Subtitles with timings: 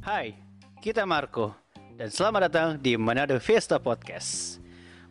[0.00, 0.32] Hai,
[0.80, 1.52] kita Marco
[1.96, 4.56] dan selamat datang di Manado Fiesta Podcast.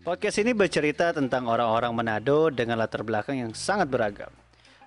[0.02, 4.34] Podcast ini bercerita tentang orang-orang Manado dengan latar belakang yang sangat beragam.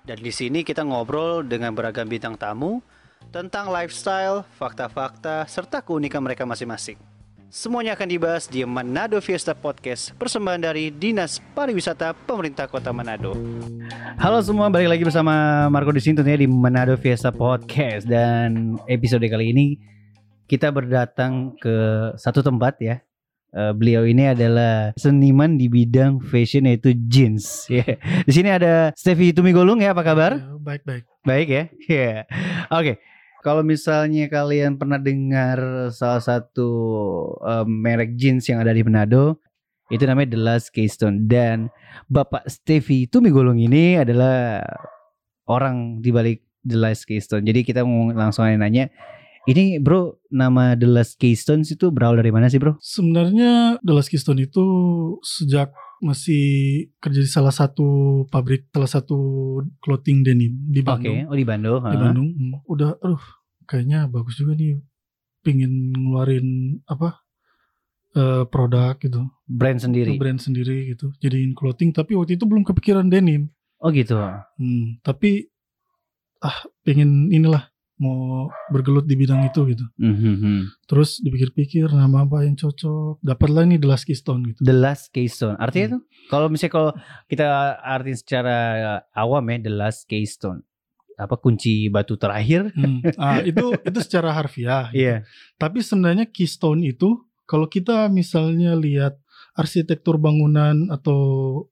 [0.02, 2.82] Dan di sini kita ngobrol dengan beragam bintang tamu
[3.30, 7.17] tentang lifestyle, fakta-fakta, serta keunikan mereka masing-masing.
[7.48, 13.32] Semuanya akan dibahas di Manado Fiesta Podcast, persembahan dari Dinas Pariwisata Pemerintah Kota Manado.
[14.20, 19.24] Halo semua, balik lagi bersama Marco di sini tentunya di Manado Fiesta Podcast dan episode
[19.24, 19.66] kali ini
[20.44, 23.00] kita berdatang ke satu tempat ya.
[23.56, 27.64] Eh, beliau ini adalah seniman di bidang fashion yaitu jeans.
[27.72, 27.96] Ya.
[28.28, 30.36] Di sini ada Steffi Tumigolung ya, apa kabar?
[30.60, 31.04] Baik baik.
[31.24, 31.64] Baik ya.
[31.88, 32.12] Iya.
[32.68, 33.00] Oke.
[33.38, 36.70] Kalau misalnya kalian pernah dengar salah satu
[37.42, 39.38] em, merek jeans yang ada di Manado,
[39.88, 41.70] itu namanya The Last Keystone dan
[42.10, 44.60] Bapak Steffi Tumigolong ini adalah
[45.48, 47.46] orang di balik The Last Keystone.
[47.46, 48.92] Jadi kita mau langsung aja nanya,
[49.48, 52.76] ini bro nama The Last Keystone itu berawal dari mana sih bro?
[52.82, 54.66] Sebenarnya The Last Keystone itu
[55.24, 56.44] sejak masih
[57.02, 59.18] kerja di salah satu pabrik, salah satu
[59.82, 61.16] clothing denim di Oke, Bandung.
[61.26, 61.80] oh di Bandung.
[61.82, 61.96] Di?
[61.98, 62.28] Bandung.
[62.38, 63.24] Hmm, Udah, aduh,
[63.68, 64.80] kayaknya bagus juga nih.
[65.38, 66.48] Pingin ngeluarin
[66.84, 67.20] apa
[68.10, 70.16] eh, produk gitu, Brand sendiri.
[70.16, 71.92] brand sendiri gitu, jadiin clothing.
[71.92, 73.46] Tapi waktu itu belum kepikiran denim.
[73.78, 74.18] Oh gitu.
[74.56, 75.46] Hmm, tapi
[76.40, 79.82] ah, pengen inilah mau bergelut di bidang itu gitu.
[79.96, 80.86] Mhm.
[80.86, 83.18] Terus dipikir-pikir nama apa yang cocok.
[83.20, 84.60] Dapatlah ini The Last Keystone gitu.
[84.60, 85.54] The Last Keystone.
[85.56, 85.92] Artinya Hmm.
[85.92, 86.90] itu kalau misalnya kalau
[87.26, 87.46] kita
[87.76, 88.56] artiin secara
[89.12, 90.62] awam ya The Last Keystone.
[91.18, 92.70] Apa kunci batu terakhir?
[92.78, 93.02] Hmm.
[93.18, 94.88] Ah, itu itu secara harfiah.
[94.88, 95.02] gitu.
[95.02, 95.16] Iya.
[95.58, 99.18] Tapi sebenarnya keystone itu kalau kita misalnya lihat
[99.52, 101.18] arsitektur bangunan atau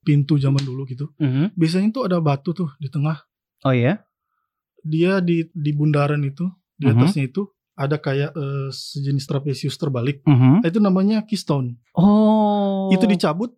[0.03, 1.55] pintu zaman dulu gitu, Mhm.
[1.55, 3.23] biasanya tuh ada batu tuh di tengah.
[3.63, 4.03] Oh iya.
[4.83, 6.43] Dia di di bundaran itu,
[6.75, 6.93] di Mhm.
[6.93, 10.19] atasnya itu ada kayak eh, sejenis trapesius terbalik.
[10.27, 10.67] Mhm.
[10.67, 11.79] Itu namanya keystone.
[11.95, 12.91] Oh.
[12.91, 13.55] Itu dicabut,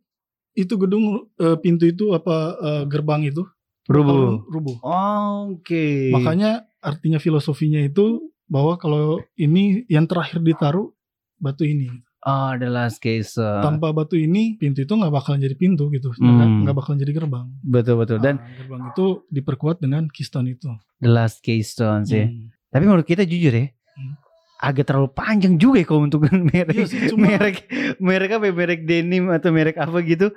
[0.54, 3.42] itu gedung eh, pintu itu apa eh, gerbang itu
[3.90, 4.46] rubuh.
[4.46, 4.76] rubuh.
[4.80, 6.10] Oh, Oke.
[6.10, 10.94] Makanya artinya filosofinya itu bahwa kalau ini yang terakhir ditaruh
[11.36, 11.90] batu ini.
[12.20, 13.64] Oh, The Last Keystone.
[13.64, 16.28] Tanpa batu ini pintu itu nggak bakalan jadi pintu gitu, Hmm.
[16.30, 17.48] nggak nggak bakalan jadi gerbang.
[17.62, 18.20] betul betul.
[18.20, 20.68] Dan Nah, gerbang itu diperkuat dengan keystone itu.
[20.98, 22.28] The Last Keystone sih.
[22.28, 22.52] Hmm.
[22.68, 24.14] Tapi menurut kita jujur ya, Hmm.
[24.60, 26.20] agak terlalu panjang juga ya kalau untuk
[26.52, 27.58] merek Iya sih, cuma- merek
[27.98, 30.28] merek apa ya, merek denim atau merek apa gitu.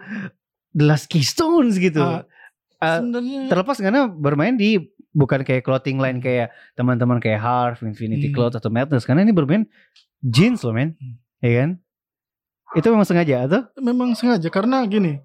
[0.70, 1.98] The Last Keystones gitu.
[1.98, 2.22] Ah,
[2.82, 4.82] Ah, Sebenarnya terlepas karena bermain di
[5.12, 8.34] bukan kayak clothing line kayak teman-teman kayak Harv, Infinity Hmm.
[8.34, 9.70] Cloth atau Madness karena ini bermain
[10.20, 11.14] jeans loh men, Hmm.
[11.38, 11.70] ya kan?
[12.72, 13.62] Itu memang sengaja atau?
[13.78, 15.20] memang sengaja karena gini,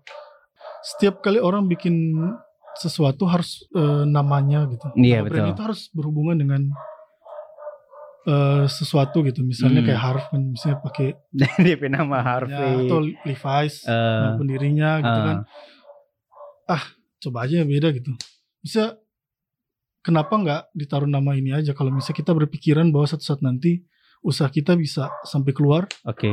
[0.86, 2.14] setiap kali orang bikin
[2.76, 4.86] sesuatu harus eh, namanya gitu.
[4.94, 5.56] Iya, Nama brand betul.
[5.56, 6.62] itu harus berhubungan dengan
[8.24, 9.40] eh, sesuatu gitu.
[9.42, 9.88] Misalnya Hmm.
[9.88, 11.16] kayak Harv kan misalnya pakai
[11.64, 12.76] DP nama Ya, Harvey.
[12.86, 15.38] atau Levi's Eh, nama pendirinya gitu eh, kan
[17.20, 18.14] coba aja beda gitu
[18.60, 18.98] bisa
[20.00, 23.84] kenapa nggak ditaruh nama ini aja kalau misalnya kita berpikiran bahwa satu saat nanti
[24.20, 26.30] usaha kita bisa sampai keluar Oke,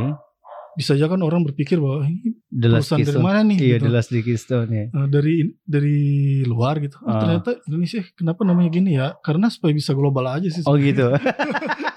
[0.74, 3.84] bisa aja kan orang berpikir bahwa ini The perusahaan dari mana nih Iya, gitu.
[3.84, 4.84] The Last Keystone ya.
[4.88, 5.98] Eh, dari dari
[6.44, 7.20] luar gitu Oh, Ah.
[7.20, 11.10] ternyata Indonesia kenapa namanya gini ya karena supaya bisa global aja sih Oh gitu.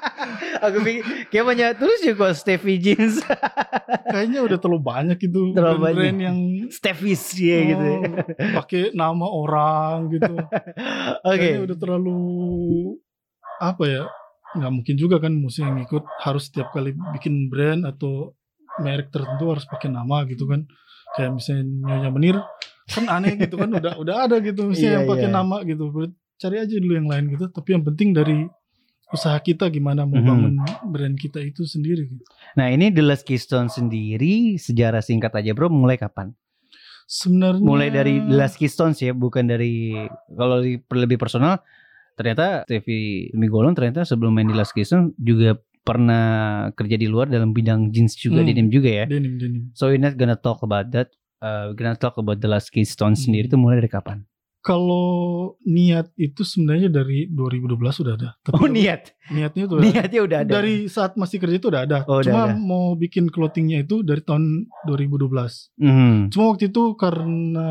[0.64, 3.22] Aku pikir kayak banyak tulis juga Steffi Jeans,
[4.08, 6.28] kayaknya udah terlalu banyak itu Terlalu brand-brand banyak.
[6.28, 6.38] yang
[7.38, 7.86] ya gitu.
[7.86, 8.00] ya.
[8.00, 8.06] oh,
[8.62, 10.34] pakai nama orang gitu
[11.28, 11.38] Oke.
[11.38, 12.20] Kayaknya udah terlalu
[13.58, 14.04] apa ya?
[14.48, 18.32] nggak mungkin juga kan musuh yang ikut harus setiap kali bikin brand atau
[18.80, 20.64] merek tertentu harus pakai nama gitu kan.
[21.14, 22.38] Kayak misalnya Nyonya Menir
[22.88, 25.36] kan aneh gitu kan udah udah ada gitu Iya, misalnya yang pakai iya.
[25.36, 25.84] nama gitu.
[26.38, 27.46] Cari aja dulu yang lain gitu.
[27.52, 28.48] Tapi yang penting dari
[29.08, 30.12] usaha kita gimana Mhm.
[30.12, 32.24] membangun brand kita itu sendiri gitu.
[32.54, 36.36] Nah ini The Last Keystone sendiri sejarah singkat aja bro mulai kapan?
[37.06, 39.96] Sebenarnya Mulai dari The Last Keystone sih ya bukan dari
[40.28, 40.60] kalau
[40.92, 41.64] lebih personal
[42.14, 46.26] ternyata Steffi Migolon ternyata sebelum main The Last Keystone juga pernah
[46.76, 48.50] kerja di luar dalam bidang jeans juga Hmm.
[48.52, 49.06] denim juga ya.
[49.08, 49.64] denim denim.
[49.72, 51.16] So we're not gonna talk about that.
[51.40, 53.24] Uh, we're gonna talk about The Last Keystone Hmm.
[53.24, 54.28] sendiri itu mulai dari kapan?
[54.68, 55.08] Kalau
[55.64, 58.36] niat itu sebenarnya dari 2012 sudah ada.
[58.44, 60.52] Tapi Oh niat, niatnya itu udah niatnya udah ada.
[60.60, 61.98] Dari saat masih kerja itu udah ada.
[62.04, 62.60] Oh, udah Cuma ada.
[62.60, 65.72] mau bikin clothingnya itu dari tahun 2012.
[65.80, 66.36] Mhm.
[66.36, 67.70] Cuma waktu itu karena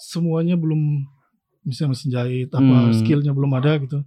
[0.00, 1.04] semuanya belum
[1.60, 2.96] bisa mesin jahit apa Hmm.
[2.96, 4.00] skillnya belum ada gitu.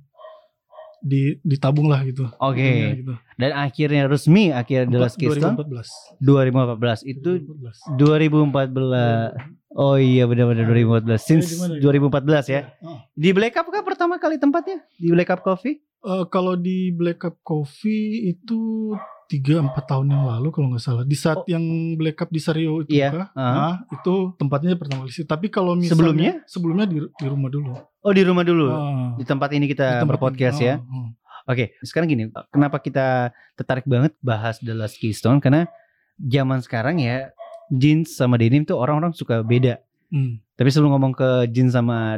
[0.98, 2.26] di ditabung lah gitu.
[2.42, 2.58] Oke.
[2.58, 3.14] Iya, gitu.
[3.38, 6.18] Dan akhirnya resmi akhir The Last Keystone 2014.
[6.18, 7.86] 2014 itu 2014.
[8.02, 9.38] 2014.
[9.78, 11.22] Oh iya benar-benar 2014.
[11.22, 11.82] Since di mana ya?
[11.86, 12.62] 2014 ya.
[12.82, 13.06] Ah.
[13.14, 14.82] Di Black Up kah pertama kali tempatnya?
[14.98, 15.86] Di Black Up Coffee?
[16.00, 18.94] Eh, kalau di Black Cup Coffee itu
[19.28, 21.46] tiga empat tahun yang lalu kalau nggak salah di saat Oh.
[21.46, 21.62] yang
[21.94, 23.28] Black Cup di Sario itu Iya, kah?
[23.34, 23.54] ah.
[23.54, 25.26] Nah, itu tempatnya pertama kali sih.
[25.26, 26.34] Tapi kalau misalnya Sebelumnya?
[26.48, 27.74] sebelumnya di, di rumah dulu.
[28.00, 28.66] Oh di rumah dulu.
[28.72, 30.70] Ah, Di tempat ini kita tempat berpodcast ini.
[30.70, 30.76] ya.
[30.80, 31.08] Ah, ah.
[31.48, 35.38] Oke, sekarang gini, kenapa kita tertarik banget bahas The Last Keystone?
[35.38, 35.70] Karena
[36.18, 37.30] zaman sekarang ya
[37.70, 39.80] jeans sama denim tuh orang-orang suka beda.
[40.08, 40.40] Hmm.
[40.56, 42.18] Tapi sebelum ngomong ke jeans sama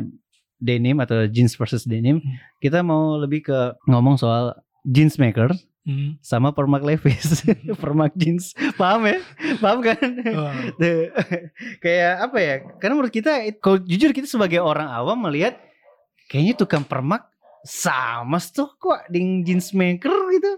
[0.58, 2.36] denim atau jeans versus denim, Hmm.
[2.60, 4.54] kita mau lebih ke ngomong soal
[4.84, 5.52] jeans maker
[5.88, 6.20] Hmm.
[6.22, 7.42] sama permak Levi's,
[7.82, 9.18] permak jeans, paham ya?
[9.58, 9.98] Paham kan?
[10.78, 11.08] Tuh.
[11.82, 12.56] kayak apa ya?
[12.78, 15.58] Karena menurut kita, kalau jujur kita sebagai orang awam melihat
[16.30, 17.26] kayaknya tukang permak
[17.66, 20.52] sama tuh kok dengan jeans maker gitu.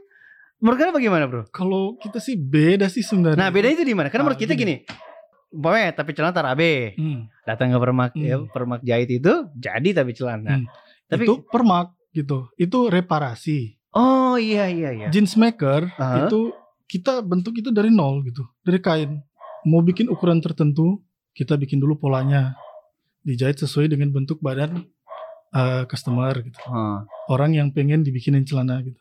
[0.62, 1.44] Menurut kalian bagaimana bro?
[1.50, 3.36] kalau kita sih beda sih sebenarnya.
[3.36, 4.08] Nah bedanya itu di mana?
[4.08, 4.86] Karena Ah, menurut kita gini.
[5.52, 7.28] umpamanya tapi celana tarabe, Hmm.
[7.44, 8.48] datang ke permak ya, Hmm.
[8.48, 10.56] permak jahit itu jadi tapi celana.
[10.56, 10.66] Hmm.
[11.06, 12.48] Tapi itu permak gitu.
[12.56, 13.76] Itu reparasi.
[13.92, 15.08] oh iya iya iya.
[15.10, 16.24] Jeans maker Aha.
[16.24, 16.56] itu
[16.88, 19.20] kita bentuk itu dari nol gitu, dari kain.
[19.64, 22.56] Mau bikin ukuran tertentu, kita bikin dulu polanya.
[23.22, 24.88] Dijahit sesuai dengan bentuk badan
[25.52, 26.56] eh, customer gitu.
[26.66, 27.04] Ah.
[27.28, 28.96] Orang yang pengen dibikinin celana gitu.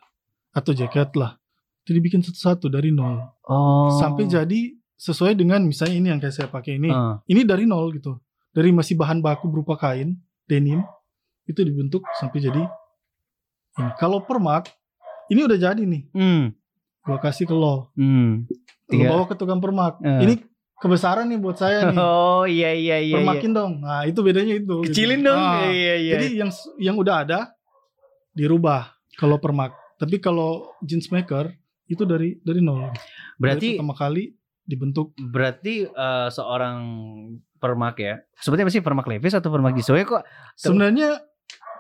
[0.51, 1.39] Atau jaket lah.
[1.85, 3.19] Itu dibikin satu-satu dari nol.
[3.49, 3.91] Oh.
[3.97, 6.93] Sampai jadi sesuai dengan misalnya ini yang kayak saya pakai ini.
[6.93, 7.19] Ah.
[7.25, 8.21] Ini dari nol gitu.
[8.53, 10.83] Dari masih bahan baku berupa kain, denim,
[11.47, 12.63] itu dibentuk sampai jadi
[13.79, 13.91] ini.
[13.97, 14.69] Kalau permak,
[15.31, 16.03] ini udah jadi nih.
[16.13, 16.45] Hmm.
[17.07, 17.89] Gua kasih ke lo.
[17.97, 18.45] Hmm.
[18.91, 19.09] Lo Iya.
[19.15, 20.03] bawa ke tukang permak.
[20.03, 20.21] Eh.
[20.27, 20.35] Ini
[20.83, 21.97] kebesaran nih buat saya nih.
[21.97, 23.15] Oh iya iya iya.
[23.15, 23.17] iya.
[23.23, 23.73] Permakin dong.
[23.87, 24.83] Nah, itu bedanya itu.
[24.83, 24.91] gitu.
[24.91, 25.39] Kecilin dong.
[25.39, 26.13] Ah, Iya iya.
[26.19, 27.41] Jadi yang yang udah ada
[28.35, 29.73] dirubah kalau permak.
[30.01, 31.55] Tapi kalau jeans maker
[31.91, 32.87] itu dari dari nol.
[32.87, 32.95] Dari
[33.35, 34.25] berarti pertama kali
[34.63, 36.79] dibentuk berarti eh, seorang
[37.59, 38.15] permak ya.
[38.37, 40.23] Sebetulnya apa sih permak Levis atau permak Gisoe kok
[40.55, 41.19] sebenarnya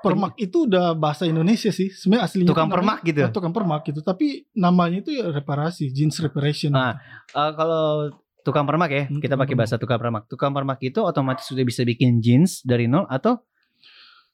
[0.01, 1.89] permak itu udah bahasa Indonesia sih.
[1.89, 3.21] Sebenarnya aslinya tukang namanya- permak gitu.
[3.21, 4.01] Oh, tukang permak gitu.
[4.01, 6.73] Tapi namanya itu ya reparasi, jeans reparation.
[6.73, 6.99] Ah.
[7.29, 8.09] Eh, kalau
[8.41, 10.25] tukang permak ya, Hmm, kita pakai bahasa tukang permak.
[10.27, 13.45] Tukang permak itu otomatis sudah bisa bikin jeans dari nol atau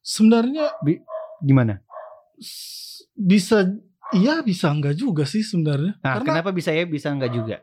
[0.00, 0.70] Sebenarnya
[1.40, 1.82] gimana?
[2.37, 3.67] s- bisa
[4.14, 5.98] iya bisa enggak juga sih sebenarnya.
[6.02, 7.56] Nah, karena kenapa bisa ya bisa enggak juga?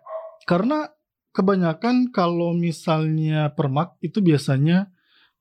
[0.44, 0.92] karena
[1.34, 4.92] kebanyakan kalau misalnya permak itu biasanya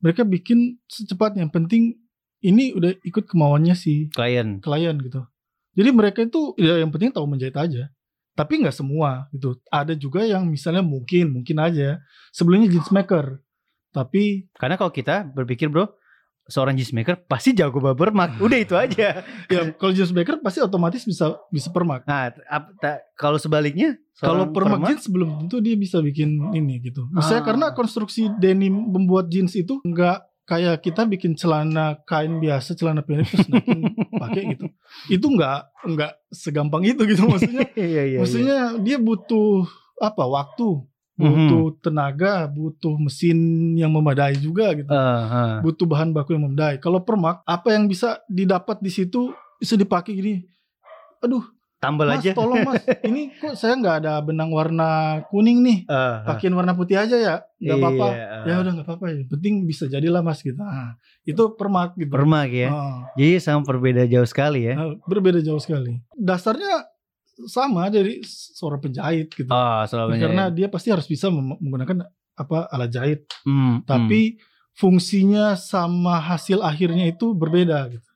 [0.03, 2.01] mereka bikin secepat yang penting
[2.43, 4.59] ini udah ikut kemauannya si Klien.
[4.59, 5.23] klien gitu.
[5.79, 7.93] Jadi mereka itu ya yang penting tahu menjahit aja.
[8.33, 9.61] Tapi nggak semua gitu.
[9.69, 12.03] Ada juga yang misalnya mungkin mungkin aja
[12.35, 13.39] sebelumnya jeans maker.
[13.93, 15.87] Tapi Karena kalau kita berpikir bro,
[16.45, 18.35] seorang jeans maker pasti jago permak.
[18.45, 19.23] Udah itu aja.
[19.47, 22.03] ya kalau jeans maker pasti otomatis bisa bisa permak.
[22.05, 22.35] Nah,
[23.15, 27.07] kalau sebaliknya, Kalau seorang permak jeans belum tentu dia bisa bikin ini gitu.
[27.11, 27.47] Misalnya Ah.
[27.47, 33.31] karena konstruksi denim membuat jeans itu nggak kayak kita bikin celana kain biasa, celana pendek
[33.31, 33.79] terus naikin
[34.23, 34.67] pakai gitu.
[35.09, 35.59] Itu nggak
[35.95, 37.65] nggak segampang itu gitu maksudnya.
[37.79, 38.19] Iya iya.
[38.21, 39.65] maksudnya dia butuh
[39.97, 40.27] apa?
[40.27, 40.83] Waktu,
[41.23, 43.39] butuh tenaga, butuh mesin
[43.75, 44.91] yang memadai juga gitu.
[44.91, 46.77] Uh, Butuh bahan baku yang memadai.
[46.77, 50.35] Kalau permak, apa yang bisa didapat di situ bisa dipakai gini.
[51.23, 51.47] Aduh,
[51.79, 52.35] tambal Mas, aja.
[52.35, 52.83] tolong Mas.
[53.11, 55.79] Ini kok saya nggak ada benang warna kuning nih.
[55.87, 57.35] Uh, Pakein warna putih aja ya.
[57.63, 58.07] Nggak apa-apa.
[58.11, 59.05] Iya, uh, Ya udah nggak apa-apa.
[59.31, 60.59] Penting bisa jadilah Mas gitu.
[60.59, 62.11] Nah, itu permak gitu.
[62.11, 62.75] permak ya.
[62.75, 64.75] Ah, Jadi sangat berbeda jauh sekali ya.
[64.75, 66.03] nah, berbeda jauh sekali.
[66.13, 66.91] Dasarnya
[67.47, 69.49] sama dari seorang penjahit gitu.
[69.49, 73.21] Oh, selalu Karena dia pasti harus bisa menggunakan apa alat jahit.
[73.45, 73.89] Hmm, hmm.
[73.89, 74.37] Tapi
[74.73, 78.09] fungsinya sama hasil akhirnya itu berbeda gitu.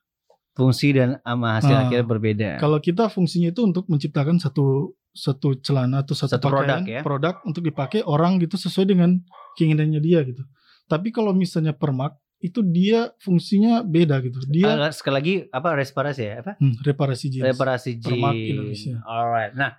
[0.57, 1.85] fungsi dan sama hasil Ah.
[1.85, 2.51] akhirnya berbeda.
[2.57, 7.05] Kalau kita fungsinya itu untuk menciptakan satu satu celana atau satu, Satu produk ya.
[7.05, 9.21] produk untuk dipakai orang gitu sesuai dengan
[9.61, 10.41] keinginannya dia gitu.
[10.89, 12.17] Tapi kalau misalnya permak
[12.47, 14.39] itu dia fungsinya beda gitu.
[14.47, 16.35] Dia Ah, sekali lagi apa reparasi ya?
[16.47, 16.53] Apa?
[16.63, 17.45] hmm, reparasi jeans.
[17.51, 18.23] Reparasi jeans.
[18.23, 18.95] Indonesia.
[19.03, 19.53] Alright.
[19.59, 19.75] Nah,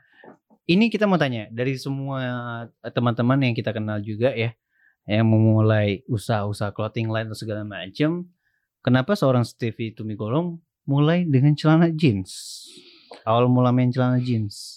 [0.68, 2.20] ini kita mau tanya dari semua
[2.84, 4.52] teman-teman yang kita kenal juga ya,
[5.08, 8.28] yang memulai usaha-usaha clothing line atau segala macam,
[8.84, 12.68] kenapa seorang Stevie Tumigolong mulai dengan celana jeans?
[13.24, 14.77] Awal mula main celana jeans.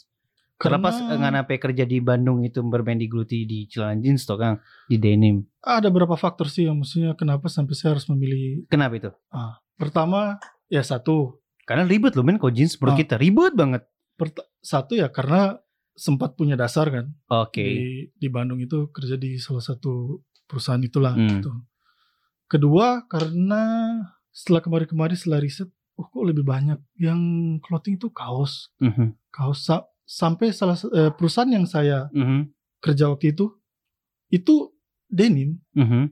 [0.61, 4.37] Kenapa Karena nggak sampai kerja di Bandung itu bermain di Gluti di celana jeans toh
[4.37, 5.40] Kang di denim?
[5.59, 8.69] ada beberapa faktor sih yang maksudnya kenapa sampai saya harus memilih.
[8.69, 9.11] Kenapa itu?
[9.75, 10.37] Pertama
[10.67, 13.00] ya satu, Karena ribet loh men kalau jeans menurut Ah.
[13.00, 13.83] kita ribet banget.
[14.14, 15.57] Pert- satu ya karena
[15.93, 17.62] sempat punya dasar kan Oke.
[17.62, 17.79] di
[18.12, 21.29] di Bandung itu kerja di salah satu perusahaan itulah Hmm.
[21.31, 21.52] gitu.
[22.47, 23.62] Kedua karena
[24.29, 27.21] setelah kemarin-kemarin setelah riset, oh, kok lebih banyak yang
[27.61, 32.50] clothing itu kaos Mhm, kaos Sa- sampai salah sa- eh, perusahaan yang saya mhm,
[32.81, 33.47] kerja waktu itu
[34.29, 34.75] itu
[35.07, 36.11] denim mhm.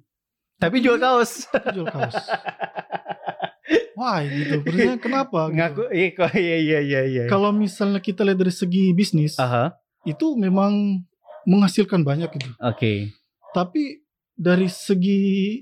[0.56, 1.46] Tapi jual kaos.
[1.68, 2.14] jual kaos
[3.94, 5.56] why gitu Maksudnya kenapa gitu.
[5.56, 7.22] Ngaku iya iya iya iya iya.
[7.26, 9.74] kalau misalnya kita lihat dari segi bisnis Aha.
[10.04, 11.02] itu memang
[11.44, 13.10] menghasilkan banyak gitu Oke.
[13.50, 14.02] tapi
[14.32, 15.18] dari segi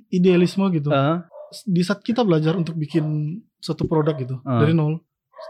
[0.06, 1.24] idealisme gitu Aha.
[1.64, 3.04] di saat kita belajar untuk bikin
[3.56, 4.60] suatu produk gitu Ah.
[4.60, 5.00] dari nol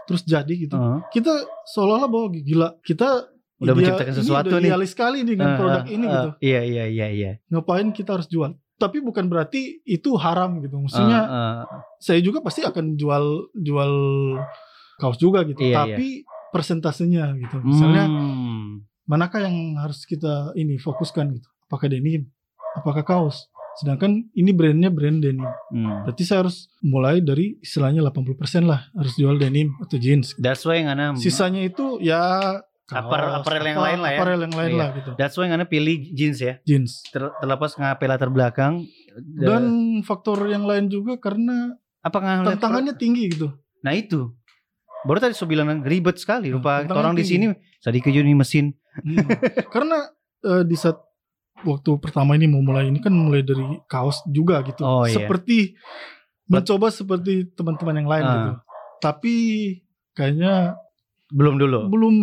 [0.05, 1.01] terus jadi gitu Aha.
[1.09, 1.33] kita
[1.65, 3.25] seolah-olah bahwa gila kita
[3.57, 4.69] Udah idea- menciptakan sesuatu udah nih.
[4.69, 6.11] idealis sekali dengan Ah, produk ini ah.
[6.11, 7.31] gitu Iya iya iya iya.
[7.47, 11.81] ngapain kita harus jual tapi bukan berarti itu haram gitu maksudnya Ah, ah.
[11.97, 13.25] saya juga pasti akan jual
[13.55, 13.93] jual
[14.95, 18.85] kaos juga gitu Iya, tapi persentasenya gitu misalnya Hmm.
[19.03, 22.29] manakah yang harus kita ini fokuskan gitu apakah denim
[22.73, 26.01] apakah kaos sedangkan ini brandnya brand denim Hmm.
[26.01, 30.81] berarti saya harus mulai dari istilahnya 80% lah harus jual denim atau jeans That's why
[30.81, 32.19] ngana sisanya itu ya
[32.87, 34.17] Apparel- apparel yang lain lah ya.
[34.17, 34.79] apparel yang lain Iya.
[34.79, 36.57] lah gitu That's why ngana pilih jeans ya.
[36.63, 38.87] jeans Ter- terlepas ngapain latar belakang
[39.35, 39.63] dan
[40.01, 42.17] faktor yang lain juga karena apa
[42.47, 44.33] tantangannya tinggi gitu Nah itu.
[45.03, 46.49] Baru tadi saya bilang ribet sekali.
[46.49, 47.45] Rupa orang di sini
[47.77, 48.73] tadi keju nih mesin.
[48.97, 49.29] Hmm.
[49.69, 50.09] karena
[50.41, 50.97] eh, di saat
[51.59, 55.15] waktu pertama ini mau mulai ini kan mulai dari kaos juga gitu Oh, iya.
[55.15, 55.73] seperti
[56.45, 58.31] mencoba seperti teman-teman yang lain Ah.
[58.31, 58.51] gitu
[58.99, 59.35] tapi
[60.11, 60.77] kayaknya
[61.27, 61.87] Belum dulu.
[61.87, 62.15] belum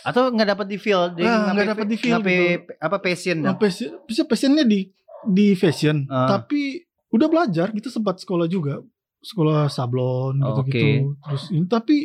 [0.00, 1.12] Atau nggak dapat di feel.
[1.12, 2.72] Dia Ah, nggak ngapain- dapat di feel gitu.
[2.80, 3.36] Apa passion.
[3.38, 4.88] Nah, passion, bisa passionnya di
[5.20, 6.24] di fashion, Ah.
[6.30, 6.80] tapi
[7.10, 8.80] udah belajar kita sempat sekolah juga,
[9.20, 11.12] sekolah sablon gitu-gitu.
[11.20, 11.96] Terus ini tapi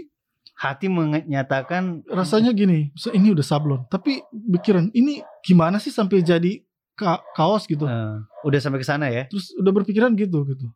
[0.64, 6.64] Hati menyatakan rasanya gini, ini udah sablon, tapi pikiran ini gimana sih sampai jadi
[6.96, 7.84] ka- kaos gitu.
[7.84, 9.28] eh, udah sampai ke sana ya.
[9.28, 10.72] Terus udah berpikiran gitu gitu.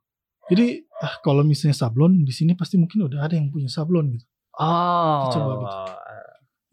[0.51, 4.27] Jadi ah kalau misalnya sablon di sini pasti mungkin udah ada yang punya sablon gitu.
[4.59, 5.31] Oh.
[5.31, 5.77] Coba gitu.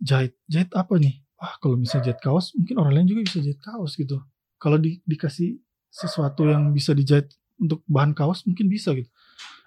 [0.03, 1.23] Jahit, jahit apa nih?
[1.39, 4.19] Ah kalau misalnya jahit kaos, mungkin orang lain juga bisa jahit kaos gitu.
[4.59, 5.55] Kalau di, dikasih
[5.87, 7.31] sesuatu yang bisa dijahit
[7.63, 9.07] untuk bahan kaos mungkin bisa gitu.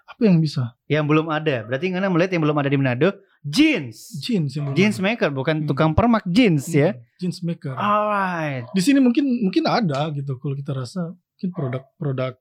[0.04, 0.76] Apa yang bisa?
[0.84, 1.64] Yang belum ada.
[1.64, 3.08] Berarti ngana melihat yang belum ada di Manado
[3.40, 4.18] jeans.
[4.18, 5.66] Jeans yang Jeans maker bukan Hmm.
[5.66, 6.92] tukang permak jeans ya.
[6.92, 7.72] Hmm, Jeans maker.
[7.72, 8.66] Alright.
[8.70, 12.34] Di sini mungkin mungkin ada gitu kalau kita rasa mungkin produk-produk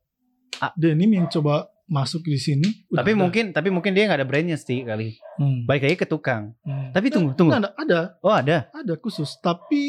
[0.57, 0.73] Ah.
[0.73, 2.67] denim yang coba masuk di sini.
[2.89, 3.19] Tapi ada.
[3.19, 5.15] mungkin tapi mungkin dia nggak ada brandnya sih kali.
[5.37, 5.63] Hmm.
[5.63, 6.51] Baik lagi ke tukang.
[6.61, 6.91] Hmm.
[6.91, 7.53] Tapi tunggu tunggu.
[7.53, 8.67] Ada, ada, Oh ada.
[8.67, 9.37] ada khusus.
[9.37, 9.83] Tapi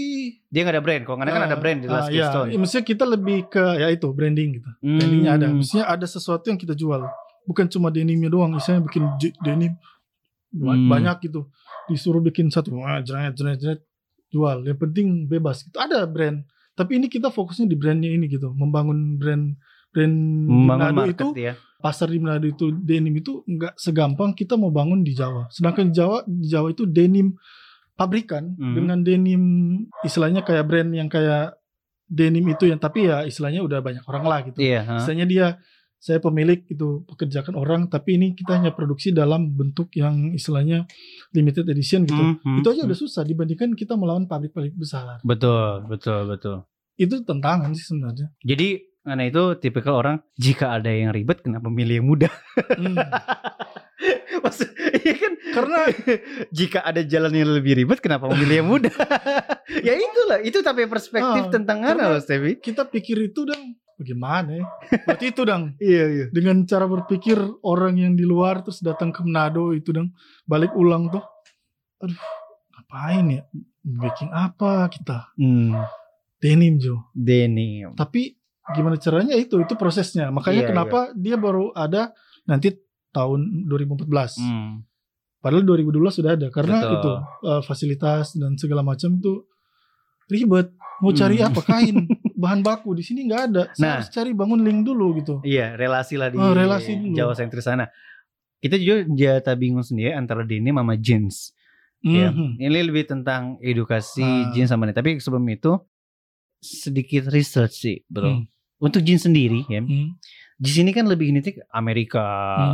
[0.47, 1.03] Dia nggak ada brand.
[1.03, 2.49] Kalau nggak kan ada brand di Ah, Last ya, Keystone.
[2.49, 4.71] ya, maksudnya kita lebih ke ya itu branding gitu.
[4.79, 5.47] Brandingnya ada.
[5.47, 5.57] Hmm.
[5.59, 7.00] Maksudnya ada sesuatu yang kita jual.
[7.45, 8.53] Bukan cuma denimnya doang.
[8.53, 9.03] Misalnya bikin
[9.43, 9.73] denim
[10.49, 10.88] Hmm.
[10.88, 11.49] banyak gitu.
[11.87, 13.81] Disuruh bikin satu, wah, jeret, jeret, jeret,
[14.28, 14.64] jual.
[14.64, 15.62] Yang penting bebas.
[15.62, 15.76] Gitu.
[15.76, 16.40] Ada brand.
[16.73, 18.52] Tapi ini kita fokusnya di brandnya ini gitu.
[18.52, 21.55] Membangun brand brand di Membangun Manado market itu ya.
[21.78, 25.49] pasar di Manado itu denim itu nggak segampang kita mau bangun di Jawa.
[25.49, 27.35] Sedangkan di Jawa di Jawa itu denim
[27.93, 28.75] pabrikan Hmm.
[28.78, 29.43] dengan denim
[30.00, 31.59] istilahnya kayak brand yang kayak
[32.07, 34.62] denim itu yang tapi ya istilahnya udah banyak orang lah gitu.
[34.62, 34.81] Iya.
[34.87, 34.93] ha.
[35.02, 35.47] Misalnya dia
[35.99, 40.87] saya pemilik itu pekerjakan orang tapi ini kita hanya produksi dalam bentuk yang istilahnya
[41.35, 42.14] limited edition gitu.
[42.14, 42.88] Hmm, hmm, itu aja hmm.
[42.88, 45.19] udah susah dibandingkan kita melawan pabrik-pabrik besar.
[45.26, 46.57] Betul betul betul.
[46.95, 48.31] Itu tantangan sih sebenarnya.
[48.47, 52.33] Jadi karena itu tipikal orang jika ada yang ribet kenapa milih yang mudah?
[52.78, 52.95] Hmm.
[54.38, 54.71] Maksud,
[55.02, 55.78] iya kan Karena
[56.59, 58.95] jika ada jalan yang lebih ribet kenapa memilih yang mudah?
[59.87, 62.62] ya itulah itu tapi perspektif Ah, tentang karena- Mas Tevi.
[62.62, 64.64] kita pikir itu dong bagaimana ya?
[65.05, 66.26] Berarti itu dong Iya iya.
[66.31, 70.14] dengan cara berpikir orang yang di luar terus datang ke Manado itu dong
[70.45, 71.23] balik ulang tuh.
[71.99, 72.14] Aduh,
[72.73, 73.43] ngapain ya?
[73.83, 75.35] Bikin apa kita?
[75.35, 75.75] Hmm,
[76.38, 77.11] Denim Jo.
[77.11, 77.93] denim.
[77.93, 78.38] Tapi
[78.71, 80.28] gimana caranya itu itu prosesnya.
[80.28, 82.14] Makanya Iya, kenapa dia baru ada
[82.45, 82.76] nanti
[83.11, 84.38] tahun 2014.
[84.38, 84.85] Hmm.
[85.38, 86.95] Padahal 2012 sudah ada karena Betul.
[86.95, 87.11] itu
[87.45, 89.43] eh, fasilitas dan segala macam itu
[90.26, 90.71] ribet.
[90.99, 91.49] Mau cari Hmm.
[91.49, 91.97] apa kain,
[92.38, 93.62] bahan baku di sini nggak ada.
[93.75, 93.92] Saya Nah.
[93.99, 95.35] harus cari bangun link dulu gitu.
[95.42, 97.18] Iya, relasi lah di Oh, relasi dulu.
[97.18, 97.90] Jawa sentris sana.
[98.59, 101.50] Kita juga jata bingung sendiri antara denim sama jeans.
[101.99, 102.30] Ya.
[102.30, 102.62] Mhm.
[102.62, 104.54] Ini lebih tentang edukasi Ah.
[104.54, 104.95] jeans sama ini.
[104.95, 105.83] Tapi sebelum itu
[106.59, 108.30] sedikit research sih, bro.
[108.30, 108.47] Hmm.
[108.78, 109.83] Untuk jeans sendiri ya.
[109.83, 110.14] Hmm.
[110.54, 112.23] Di sini kan lebih nitik Amerika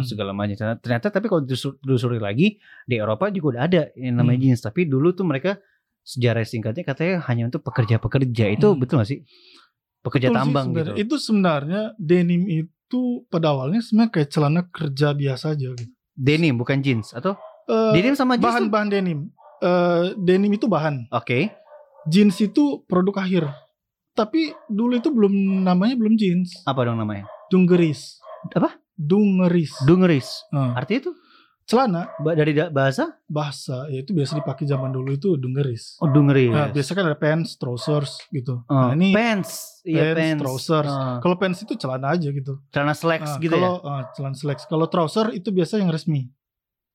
[0.01, 0.05] Hmm.
[0.05, 0.57] segala macam.
[0.77, 4.47] Ternyata- tapi kalau disusur- telusuri lagi di Eropa juga udah ada yang namanya Hmm.
[4.53, 4.61] jeans.
[4.61, 5.57] Tapi dulu tuh mereka
[6.05, 8.53] sejarah singkatnya katanya hanya untuk pekerja-pekerja.
[8.53, 8.79] Itu Hmm.
[8.79, 9.21] betul gak sih?
[10.01, 10.73] Pekerja Betul sih tambang gitu.
[10.77, 10.97] sebenarnya.
[11.01, 15.93] Itu sebenarnya denim itu pada awalnya sebenarnya kayak celana kerja biasa aja gitu.
[16.13, 17.35] Denim bukan jeans atau
[17.65, 19.33] Eh, denim sama jeans bahan-bahan denim.
[19.59, 21.09] Eh, denim itu bahan.
[21.09, 21.49] Oke.
[22.05, 23.49] Jeans itu produk akhir.
[24.13, 25.33] Tapi dulu itu belum
[25.65, 26.61] namanya belum jeans.
[26.63, 27.25] Apa dong namanya?
[27.49, 28.21] Dungeris.
[28.53, 28.77] Apa?
[28.95, 29.73] Dungeris.
[29.83, 30.29] Dungeris.
[30.53, 31.13] Nah, Artinya itu
[31.65, 33.17] celana Ba- dari da- bahasa?
[33.25, 35.97] bahasa ya itu biasa dipakai zaman dulu itu dungaris.
[35.99, 36.53] Oh, dengerin.
[36.53, 38.63] Nah, biasa kan ada pants, trousers gitu.
[38.65, 39.81] Oh, Nah, ini pants.
[39.83, 40.41] Iya, pants, pants.
[40.41, 40.93] trousers.
[40.93, 42.61] Oh, kalau pants itu celana aja gitu.
[42.69, 43.89] celana slacks Nah, gitu kalau ya.
[43.91, 44.65] ah, celana slacks.
[44.65, 46.29] Kalau trouser itu biasa yang resmi.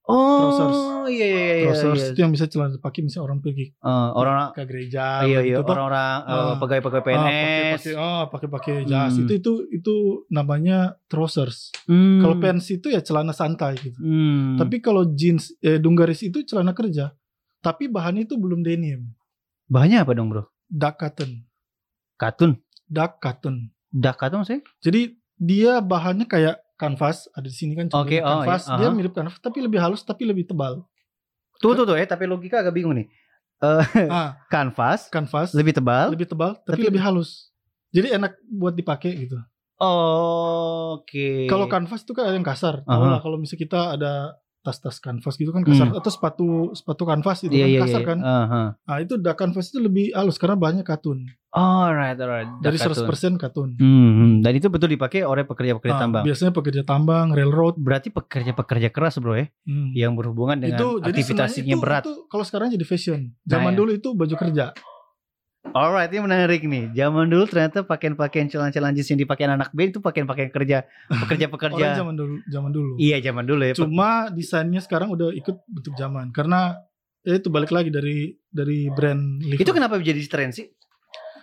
[0.10, 0.80] Oh, trousers.
[1.08, 1.66] iya iya iya.
[1.68, 2.10] trousers iya.
[2.10, 5.70] itu yang bisa celana dipakai misalnya orang pergi Eh, orang ke gereja iya iya gitu
[5.70, 6.58] orang-orang Ah.
[6.58, 7.78] pegawai-pegawai PNS.
[7.78, 9.22] pakai oh pakai pakai jas Hmm.
[9.22, 9.96] itu itu itu
[10.28, 11.70] namanya trousers.
[11.86, 12.20] Hmm.
[12.20, 13.96] Kalau pants itu ya celana santai gitu.
[13.96, 14.58] Hmm.
[14.58, 17.14] Tapi kalau jeans eh, dunggaris itu celana kerja.
[17.60, 19.14] Tapi bahannya itu belum denim.
[19.66, 20.50] bahannya apa dong, Bro?
[20.66, 21.46] Dark cotton.
[22.16, 22.58] Katun.
[22.84, 23.70] Dark cotton.
[23.88, 24.62] Dak katun sih?
[24.80, 28.64] Jadi dia bahannya kayak kanvas, ada di sini kan Oke, contohnya oh, kanvas.
[28.66, 28.96] iya, Dia aha.
[28.96, 30.88] mirip kanvas tapi lebih halus tapi lebih tebal.
[31.60, 33.12] Tuh tuh tuh eh tapi logika agak bingung nih.
[33.60, 36.16] Ah, Kanvas kanvas lebih tebal.
[36.16, 37.52] lebih tebal tapi, Tapi- lebih halus.
[37.92, 39.36] Jadi enak buat dipakai gitu.
[39.80, 41.46] Oke.
[41.46, 42.86] Kalau kanvas itu kan ada yang kasar.
[42.88, 43.18] Aha.
[43.18, 44.14] lah kalau misalnya kita ada
[44.60, 48.08] tas-tas kanvas gitu kan kasar atau sepatu sepatu kanvas itu iya, kan iya, kasar iya.
[48.08, 48.18] kan.
[48.20, 48.62] Aha.
[48.76, 51.24] Nah, itu da kanvas itu lebih halus karena bahannya katun.
[51.50, 52.46] Alright, alright.
[52.62, 53.08] Dari katun.
[53.38, 53.70] 100% katun.
[53.80, 54.34] Hmm, hmm.
[54.46, 56.24] dan itu betul dipakai oleh pekerja-pekerja Ah, tambang.
[56.28, 57.80] Biasanya pekerja tambang, railroad.
[57.80, 59.90] Berarti pekerja-pekerja keras, Bro ya, Hmm.
[59.98, 62.04] yang berhubungan dengan itu aktivitasnya itu, berat.
[62.06, 63.34] itu kalau sekarang jadi fashion.
[63.34, 63.78] Nah, Zaman ya.
[63.82, 64.66] dulu itu baju kerja.
[65.70, 66.90] Alright, ini menarik nih.
[66.92, 72.00] Zaman dulu ternyata pakaian-pakaian celana-celana jeans yang dipakai anak band itu pakaian-pakaian kerja Orang pekerja-pekerja.
[72.00, 72.94] zaman dulu, zaman dulu.
[72.98, 73.74] Iya, zaman dulu ya.
[73.76, 76.80] Cuma desainnya sekarang udah ikut bentuk zaman karena
[77.22, 79.62] ya itu balik lagi dari dari brand Levi's.
[79.62, 80.72] Itu kenapa jadi tren sih?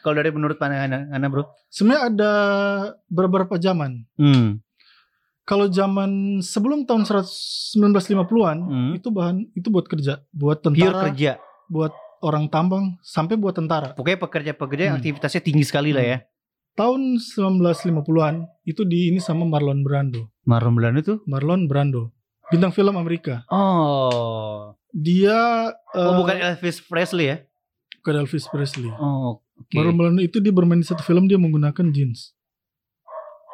[0.00, 1.46] Kalau dari menurut pandangan Anda, Bro?
[1.68, 2.32] Sebenarnya ada
[3.06, 4.06] beberapa zaman.
[4.16, 4.58] Hmm.
[5.42, 8.92] Kalau zaman sebelum tahun 100 1950-an Hmm.
[8.94, 11.38] itu bahan itu buat kerja, buat Pure tentara, kerja.
[11.68, 13.92] buat orang tambang sampai buat tentara.
[13.92, 15.02] Pokoknya pekerja-pekerja yang Hmm.
[15.02, 16.18] aktivitasnya tinggi sekali lah ya.
[16.72, 20.28] Tahun 1950-an itu di ini sama Marlon Brando.
[20.44, 21.18] Marlon Brando tuh?
[21.24, 22.12] Marlon Brando,
[22.46, 23.48] bintang film Amerika.
[23.48, 24.76] Oh.
[24.90, 27.36] Dia Oh, eh, bukan Elvis Presley ya?
[27.98, 28.92] bukan Elvis Presley.
[28.92, 29.72] Oh, oke.
[29.72, 32.36] Marlon Brando itu dia bermain di satu film dia menggunakan jeans.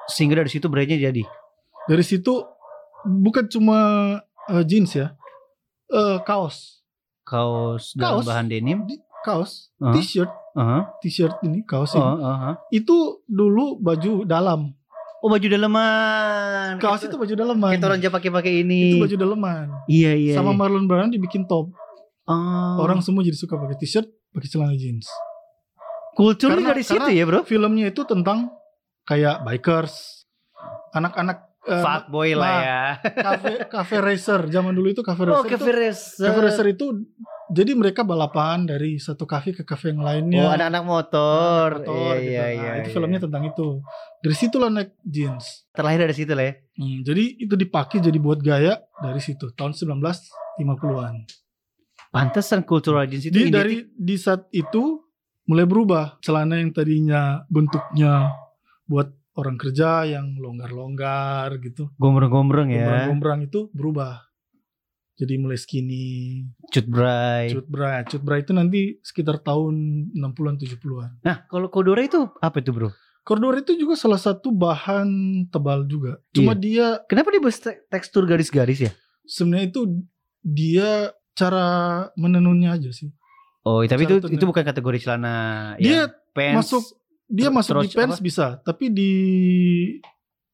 [0.07, 1.23] Sehingga dari situ brandnya jadi.
[1.87, 2.43] Dari situ
[3.03, 3.79] bukan cuma
[4.45, 5.15] eh, jeans ya,
[5.89, 6.82] eh, kaos,
[7.33, 8.27] Kaos dalam Kaos.
[8.29, 8.85] bahan denim.
[9.25, 9.95] Kaos, Aha.
[9.97, 10.99] t-shirt, Aha.
[11.01, 12.03] t-shirt ini kaos ini.
[12.03, 12.59] aha.
[12.69, 14.75] Itu dulu baju dalam.
[15.23, 16.83] Oh, baju daleman.
[16.83, 17.79] Kaos itu baju daleman.
[17.79, 18.99] Kita orang Jepang pakai-pakai ini.
[18.99, 19.67] Itu baju daleman.
[19.87, 20.35] Iya, iya.
[20.35, 20.59] Sama iya.
[20.59, 21.71] Marlon Brando dibikin top.
[22.27, 22.75] Oh.
[22.83, 25.07] Orang semua jadi suka pakai t-shirt, pakai celana jeans.
[26.13, 27.47] kulturnya dari situ ya, Bro?
[27.47, 28.51] Filmnya itu tentang
[29.07, 30.27] kayak bikers,
[30.93, 32.83] anak-anak eh, Fuckboy lah nah, ya.
[33.15, 34.41] cafe cafe racer.
[34.47, 35.41] Zaman dulu itu cafe Oh, racer.
[35.41, 36.27] itu- cafe racer.
[36.27, 36.87] Cafe racer itu
[37.49, 40.43] jadi mereka balapan dari satu kafe ke kafe yang lainnya.
[40.43, 41.67] Oh, anak-anak motor.
[41.79, 42.33] Anak motor iya, gitu.
[42.33, 42.73] iya, Nah, iya.
[42.79, 42.95] itu iya.
[42.95, 43.69] filmnya tentang itu.
[44.19, 45.67] Dari situlah naik jeans.
[45.71, 46.55] terlahir dari situ lah ya.
[46.73, 51.15] Hmm, jadi itu dipakai jadi buat gaya dari situ tahun 1950-an.
[52.09, 55.01] Pantesan cultural jeans itu Jadi identik- dari di saat itu
[55.45, 58.31] mulai berubah celana yang tadinya bentuknya
[58.85, 62.85] buat orang kerja yang longgar-longgar gitu, gombrong-gombrong ya.
[62.85, 64.21] gombrang-gombrang itu berubah.
[65.13, 66.41] Jadi mulai skinny,
[66.73, 67.53] Cut bray.
[67.53, 71.11] cut bra, cut bra itu nanti sekitar tahun 60-an 70-an.
[71.21, 72.91] Nah, kalau kodora itu apa itu, Bro?
[73.23, 75.07] Kordor itu juga salah satu bahan
[75.47, 76.19] tebal juga.
[76.35, 78.93] Cuma dia Kenapa dia te- tekstur garis-garis ya?
[79.23, 79.81] sebenarnya itu
[80.43, 80.91] dia
[81.33, 81.67] cara
[82.19, 83.15] menenunnya aja sih.
[83.63, 84.35] Oh, tapi itu tenun.
[84.35, 85.37] itu bukan kategori celana
[85.79, 86.57] Dia yang pants.
[86.67, 86.85] masuk
[87.33, 88.23] dia ter- masuk di pants apa?
[88.23, 89.13] bisa, tapi di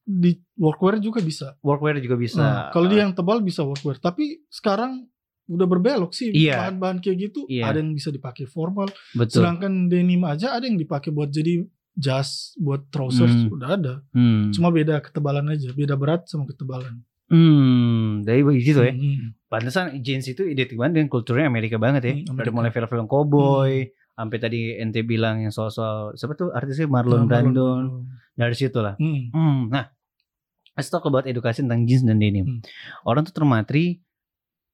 [0.01, 1.53] di workwear juga bisa.
[1.61, 2.39] workwear juga bisa.
[2.39, 5.05] Nah, kalau dia yang tebal bisa workwear, tapi sekarang
[5.45, 6.57] udah berbelok sih Iya.
[6.61, 7.45] bahan-bahan kayak gitu.
[7.45, 7.69] Iya.
[7.69, 9.41] Ada yang bisa dipakai formal, betul.
[9.41, 11.61] sedangkan denim aja ada yang dipakai buat jadi
[11.91, 13.51] jas, buat trousers Hmm.
[13.51, 13.93] udah ada.
[14.09, 14.49] Hmm.
[14.49, 17.01] Cuma beda ketebalan aja, beda berat sama ketebalan.
[17.29, 18.89] Hmm, dari begitu ya.
[18.89, 19.37] Hmm.
[19.45, 22.13] Pantesan jeans itu identik banget dengan kulturnya Amerika banget ya.
[22.15, 22.55] Hmm, Dari Amerika.
[22.55, 23.73] mulai film-film cowboy,
[24.19, 27.67] sampai tadi ente bilang yang soal-soal siapa tuh artisnya Marlon Nah, Brando.
[28.35, 28.99] Dari situ lah.
[28.99, 29.31] Hmm.
[29.31, 29.87] Hmm, nah,
[30.75, 32.43] let's talk about edukasi tentang jeans dan denim.
[32.43, 32.59] Hmm.
[33.03, 34.03] Orang tuh termatri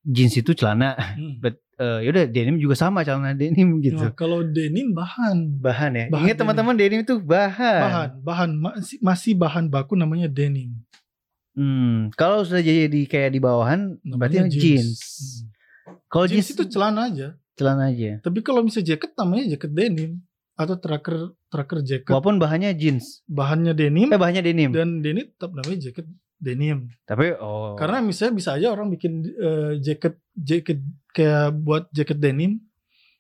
[0.02, 1.38] jeans itu celana, Hmm.
[1.46, 4.02] but eh, yaudah denim juga sama celana denim gitu.
[4.02, 6.06] Nah, kalau denim bahan, Bahan ya.
[6.10, 7.82] Bahan Ingat teman-teman denim itu bahan.
[7.86, 10.74] bahan, bahan masih, masih bahan baku namanya denim.
[11.56, 14.90] Hmm, kalau sudah jadi kayak di bawahan berarti Namanya yang jeans.
[14.92, 15.98] Hmm.
[16.06, 17.34] Kalau jeans jeans, itu celana aja.
[17.56, 18.20] Celana aja.
[18.22, 20.12] Tapi kalau misalnya jaket namanya jaket denim
[20.56, 22.12] atau tracker tracker jacket.
[22.12, 23.24] Walaupun bahannya jeans.
[23.28, 24.72] Bahannya denim Eh bahannya denim.
[24.72, 26.08] dan denim tetap namanya jaket
[26.40, 26.88] denim.
[27.04, 27.76] Tapi oh.
[27.76, 30.80] Karena misalnya bisa aja orang bikin eh, jaket jaket
[31.12, 32.60] kayak buat jaket denim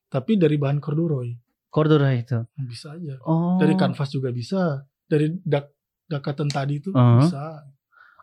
[0.07, 1.35] tapi dari bahan corduroy.
[1.67, 2.39] corduroy itu.
[2.55, 3.19] Bisa aja.
[3.27, 3.59] Oh.
[3.59, 4.87] Dari kanvas juga bisa.
[5.07, 5.75] Dari dak
[6.07, 7.19] dakatan tadi itu Uh-huh.
[7.19, 7.67] bisa.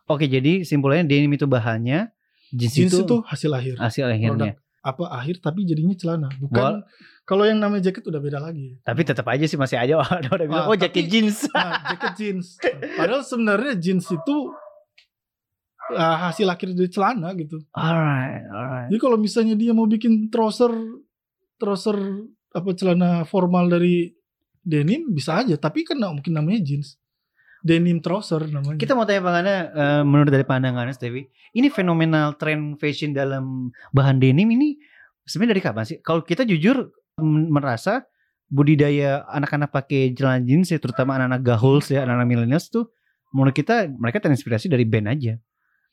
[0.09, 2.11] Oke, jadi simpulnya denim itu bahannya,
[2.53, 4.61] Jeans, jeans itu, itu hasil akhir hasil akhirnya.
[4.83, 6.29] Apa akhir tapi jadinya celana.
[6.37, 6.83] Bukan
[7.23, 10.51] kalau yang namanya jaket udah beda lagi Tapi tetap aja sih masih aja ada orang
[10.51, 11.37] bilang, Ah, oh jaket tapi- jeans.
[11.55, 12.47] nah, jaket jeans.
[12.99, 14.37] Padahal sebenarnya jeans itu
[15.95, 17.63] ah, hasil akhir dari celana gitu.
[17.73, 18.89] Alright, alright.
[18.91, 20.71] jadi kalau misalnya dia mau bikin trouser
[21.57, 21.97] trouser
[22.53, 24.11] apa celana formal dari
[24.59, 25.55] denim bisa aja.
[25.55, 26.99] Tapi kan mungkin namanya jeans
[27.63, 31.69] denim trouser namanya Kita mau tanya Bang Ana, eh, menurut dari pandangan Anas Dewi, ini
[31.69, 34.77] fenomenal tren fashion dalam bahan denim ini
[35.23, 35.99] sebenarnya dari kapan sih?
[35.99, 36.91] Kalau kita jujur
[37.49, 38.03] merasa
[38.47, 42.93] budidaya anak-anak pakai celana jeans ya, terutama anak-anak gahuls ya, anak-anak millennials tuh,
[43.31, 45.35] menurut kita mereka terinspirasi dari band aja.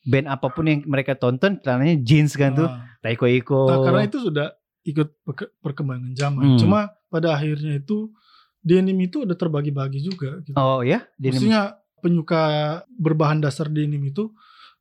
[0.02, 3.62] Band apa pun yang mereka tonton, celananya jeans kan tuh, Nah, Taiko Iko.
[3.64, 4.48] nah, karena itu sudah
[4.84, 6.60] ikut perke- perkembangan zaman Hmm.
[6.60, 8.12] cuma pada akhirnya itu
[8.60, 10.56] denim itu udah terbagi-bagi juga gitu.
[10.56, 11.36] Oh ya, denim.
[11.40, 11.62] Maksudnya
[12.00, 12.42] penyuka
[12.90, 14.32] berbahan dasar denim itu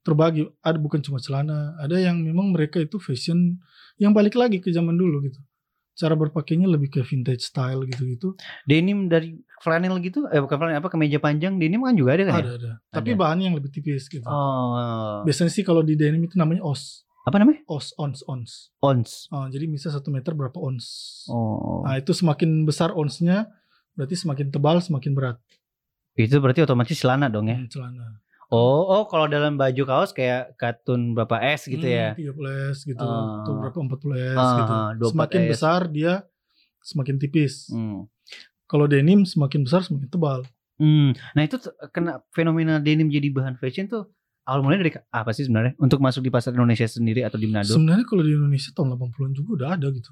[0.01, 0.47] terbagi.
[0.62, 3.59] Ada bukan cuma celana, ada yang memang mereka itu fashion
[3.99, 5.38] yang balik lagi ke zaman dulu gitu.
[5.99, 8.38] Cara berpakainya lebih ke vintage style gitu-gitu.
[8.62, 12.35] Denim dari flanel gitu, eh bukan flanel apa kemeja panjang denim kan juga ada kan
[12.38, 12.38] ya?
[12.38, 12.73] Ada ada.
[12.95, 13.19] Tapi Ada.
[13.19, 14.23] bahannya yang lebih tipis gitu.
[14.23, 17.03] Oh, Biasanya sih kalau di denim itu namanya os.
[17.27, 17.61] apa namanya?
[17.69, 18.71] Os, ons, ons.
[18.81, 19.27] Ons.
[19.29, 20.87] Oh, jadi misalnya satu meter berapa ons.
[21.29, 23.51] Oh, Nah itu semakin besar onsnya,
[23.98, 25.37] berarti semakin tebal, semakin berat.
[26.18, 27.58] itu berarti otomatis celana dong ya?
[27.58, 28.22] Hmm, celana.
[28.48, 32.16] Oh, oh kalau dalam baju kaos kayak katun berapa S gitu ya?
[32.16, 33.02] Hmm, 30 S gitu.
[33.04, 33.44] Ah.
[33.44, 34.72] Atau berapa 40 S Ah, gitu.
[34.72, 35.48] ah, 24 Semakin S.
[35.52, 36.12] besar dia
[36.80, 37.68] semakin tipis.
[37.68, 38.08] Hmm.
[38.64, 40.40] Kalau denim semakin besar semakin tebal.
[40.80, 41.12] Hmm.
[41.37, 41.61] Nah itu
[41.92, 44.08] kena fenomena denim jadi bahan fashion tuh
[44.48, 45.76] awal mulanya dari apa sih sebenarnya?
[45.76, 47.76] Untuk masuk di pasar Indonesia sendiri atau di Manado?
[47.76, 50.11] Sebenarnya kalau di Indonesia tahun 80-an juga udah ada gitu.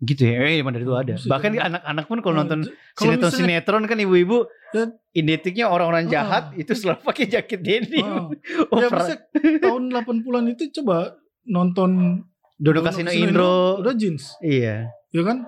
[0.00, 0.46] Gitu ya?
[0.48, 1.12] Eh, mana dari itu ada.
[1.12, 4.84] Maksudnya Bahkan kan- anak-anak pun kalau Nah, nonton misalnya- sinetron-sinetron kan ibu-ibu Ya.
[5.12, 6.10] identiknya orang-orang Ah.
[6.12, 8.04] jahat itu selalu pakai jaket denim.
[8.04, 8.28] Ah,
[8.70, 9.18] Oh, ya maksudnya
[9.58, 12.22] tahun 80-an itu coba nonton
[12.54, 13.78] Dodo Kasino Indro.
[13.78, 14.90] udah jeans, Iya.
[15.08, 15.46] ya kan?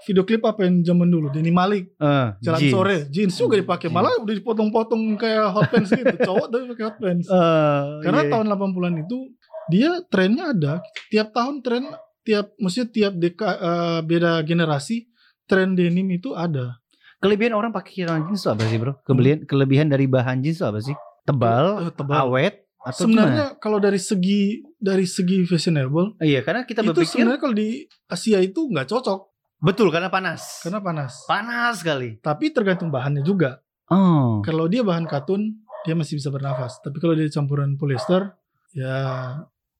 [0.00, 1.26] Video klip apa yang zaman dulu?
[1.28, 2.70] Denny Malik, Eh, Jalan jeans.
[2.70, 3.86] Sore, jeans juga dipakai.
[3.86, 3.94] Jeans.
[3.94, 6.14] Malah udah dipotong-potong kayak hot pants gitu.
[6.18, 7.26] Cowok tapi pakai hot pants.
[7.26, 8.30] Eh, Karena iya.
[8.30, 9.18] tahun 80-an itu
[9.68, 10.72] dia trennya ada.
[11.08, 11.82] Tiap tahun tren
[12.28, 15.08] tiap maksudnya tiap deka eh, beda generasi
[15.42, 16.76] tren denim itu ada.
[17.18, 18.92] kelebihan orang pakai celana jeans itu apa sih, Bro?
[19.02, 20.92] Kelebihan kelebihan dari bahan jeans itu apa sih?
[21.24, 22.16] Tebal, Eh, tebal.
[22.22, 26.22] awet atau Sebenarnya kalau dari segi dari segi fashionable gimana?
[26.22, 27.68] Iya, karena kita itu berpikir sebenarnya kalau di
[28.06, 29.20] Asia itu nggak cocok
[29.58, 30.62] betul karena panas.
[30.62, 31.26] karena panas.
[31.26, 32.20] panas sekali.
[32.20, 33.58] Tapi tergantung bahannya juga.
[33.90, 34.38] Oh.
[34.40, 36.78] Kalau dia bahan katun dia masih bisa bernafas.
[36.78, 38.30] Tapi kalau dia campuran polyester
[38.70, 38.94] ya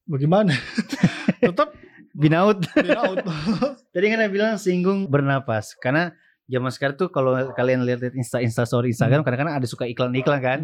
[0.02, 0.50] bagaimana?
[1.38, 1.70] Tetap
[2.18, 2.58] Binaut.
[2.68, 3.22] beda out.
[3.94, 6.10] Tadi kan saya bilang singgung bernapas karena
[6.44, 9.26] zaman sekarang tuh kalau kalian lihat insta insta story Instagram Hmm.
[9.26, 10.58] kadang-kadang ada suka iklan-iklan kan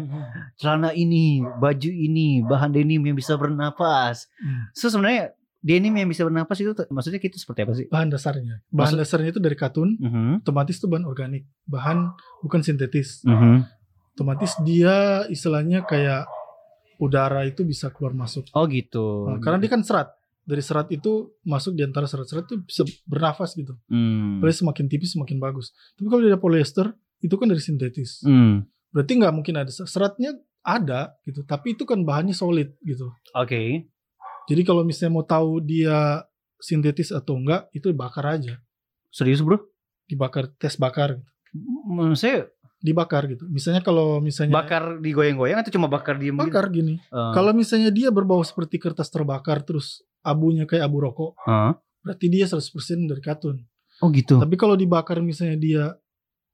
[0.55, 4.65] celana ini baju ini bahan denim yang bisa bernapas Hmm.
[4.71, 8.65] so sebenarnya denim yang bisa bernapas itu maksudnya itu seperti apa sih bahan dasarnya.
[8.67, 13.21] Bahan Maksud- dasarnya itu dari katun, Mhm, otomatis itu bahan organik, bahan bukan sintetis.
[13.23, 13.65] mhm.
[14.11, 14.95] Otomatis dia
[15.27, 16.25] istilahnya kayak
[16.97, 18.47] udara itu bisa keluar masuk.
[18.49, 20.14] oh gitu Nah, karena dia kan serat.
[20.45, 23.73] Dari serat itu masuk di antara serat-serat itu bisa bernafas gitu.
[23.89, 24.37] Hmm.
[24.37, 25.73] Apalagi semakin tipis semakin bagus.
[25.97, 28.21] Tapi kalau dia polyester itu kan dari sintetis.
[28.21, 28.61] Hmm.
[28.93, 31.41] Berarti nggak mungkin ada seratnya ada gitu.
[31.41, 33.09] Tapi itu kan bahannya solid gitu.
[33.33, 33.61] oke
[34.45, 36.21] Jadi kalau misalnya mau tahu dia
[36.61, 38.61] sintetis atau enggak itu bakar aja.
[39.09, 39.57] serius bro
[40.05, 41.25] Dibakar tes bakar gitu.
[42.13, 42.45] saya
[42.85, 43.49] Dibakar gitu.
[43.49, 46.45] Misalnya kalau misalnya bakar digoyang-goyang atau cuma bakar diem gitu?
[46.45, 47.01] bakar gini.
[47.01, 51.71] Eh, Kalau misalnya dia berbau seperti kertas terbakar terus abunya kayak abu rokok, eh.
[52.01, 53.61] berarti dia 100% dari katun.
[54.01, 55.83] oh gitu Tapi kalau dibakar misalnya dia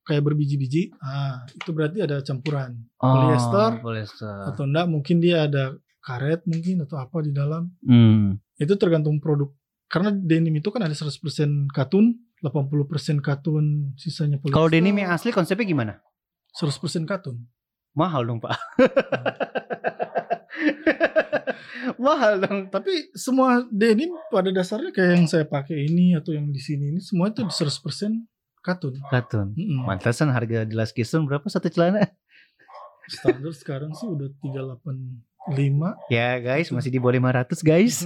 [0.03, 5.73] kayak berbiji-biji, ah itu berarti ada campuran Oh, polyester polyester atau enggak mungkin dia ada
[6.01, 7.71] karet mungkin atau apa di dalam.
[7.81, 8.37] Hmm.
[8.57, 9.49] Itu tergantung produk.
[9.85, 14.57] Karena denim itu kan ada 100% katun, 80% katun, sisanya polyester.
[14.57, 15.93] kalau denim yang asli konsepnya gimana
[16.57, 17.37] 100% katun.
[17.91, 18.55] mahal dong pak
[22.01, 26.61] mahal dong Tapi semua denim pada dasarnya kayak yang saya pakai ini atau yang di
[26.61, 27.67] sini ini semua itu 100%
[28.61, 28.93] katun.
[29.09, 29.85] katun Mm-mm.
[29.89, 32.05] Mantasan harga di Las Kison berapa satu celana?
[33.09, 36.13] Standar sekarang sih udah 385.
[36.13, 38.05] Ya guys, masih di bawah 500 guys.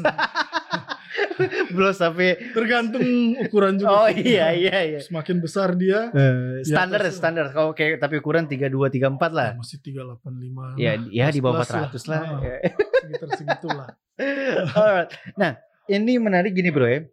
[1.68, 3.04] Belum sampai Tergantung
[3.38, 3.92] ukuran juga.
[3.94, 5.00] Oh iya iya iya.
[5.00, 9.48] Semakin besar dia, Eh, standar atas- standar kalau kayak tapi ukuran 32 34 lah.
[9.52, 10.76] ya masih 385.
[10.76, 12.22] Ya Nah, ya di bawah plus-plus 400 lah.
[12.22, 12.56] Ah, Ya.
[13.04, 13.88] sekitar segitulah.
[14.78, 15.10] Alright.
[15.36, 15.52] Nah,
[15.88, 17.04] ini menarik gini bro ya.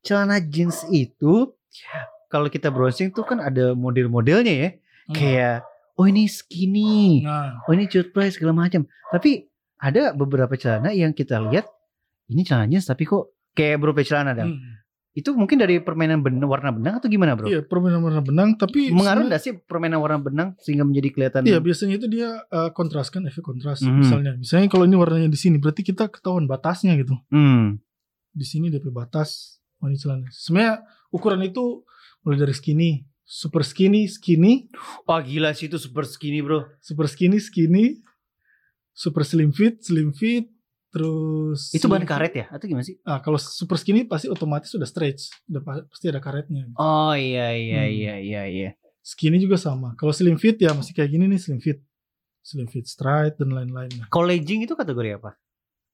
[0.00, 1.52] Celana jeans itu
[2.26, 4.70] kalau kita browsing tuh kan ada model-modelnya ya.
[5.06, 5.14] Hmm.
[5.14, 5.56] Kayak
[5.94, 8.84] oh ini skinny, Nah, oh ini cut price segala macam.
[9.10, 9.44] Tapi
[9.76, 11.64] ada beberapa celana yang kita lihat
[12.28, 14.56] ini celana jeans tapi kok kayak berupa celana dong.
[14.56, 14.80] Hmm.
[15.10, 17.50] Itu mungkin dari permainan ben- warna benang atau gimana bro?
[17.50, 21.42] Iya, permainan warna benang tapi Mengaruh nggak sih permainan warna benang sehingga menjadi kelihatan?
[21.44, 23.98] Iya, biasanya itu dia eh, kontras kan efek kontras Mhm.
[24.00, 24.32] misalnya.
[24.38, 27.18] Misalnya kalau ini warnanya di sini berarti kita ketahuan batasnya gitu.
[27.28, 27.82] Hmm.
[28.30, 30.30] Di sini DP batas oh ini celana.
[30.30, 31.82] Sebenarnya ukuran itu
[32.22, 34.70] mulai dari skinny, super skinny, skinny,
[35.04, 36.70] Wah gila sih itu super skinny bro.
[36.78, 37.98] super skinny, skinny,
[38.92, 40.46] super slim fit, slim fit,
[40.90, 42.98] terus Itu bahan karet ya atau gimana sih?
[43.02, 46.66] Ah, kalau super skinny pasti otomatis sudah stretch, udah pa- pasti ada karetnya.
[46.74, 47.94] Oh iya iya Hmm.
[47.94, 48.70] iya iya iya.
[49.00, 49.94] Skinny juga sama.
[49.94, 51.78] Kalau slim fit ya masih kayak gini nih slim fit.
[52.42, 53.90] Slim fit straight dan lain-lain.
[54.06, 55.38] Kalau legging itu kategori apa?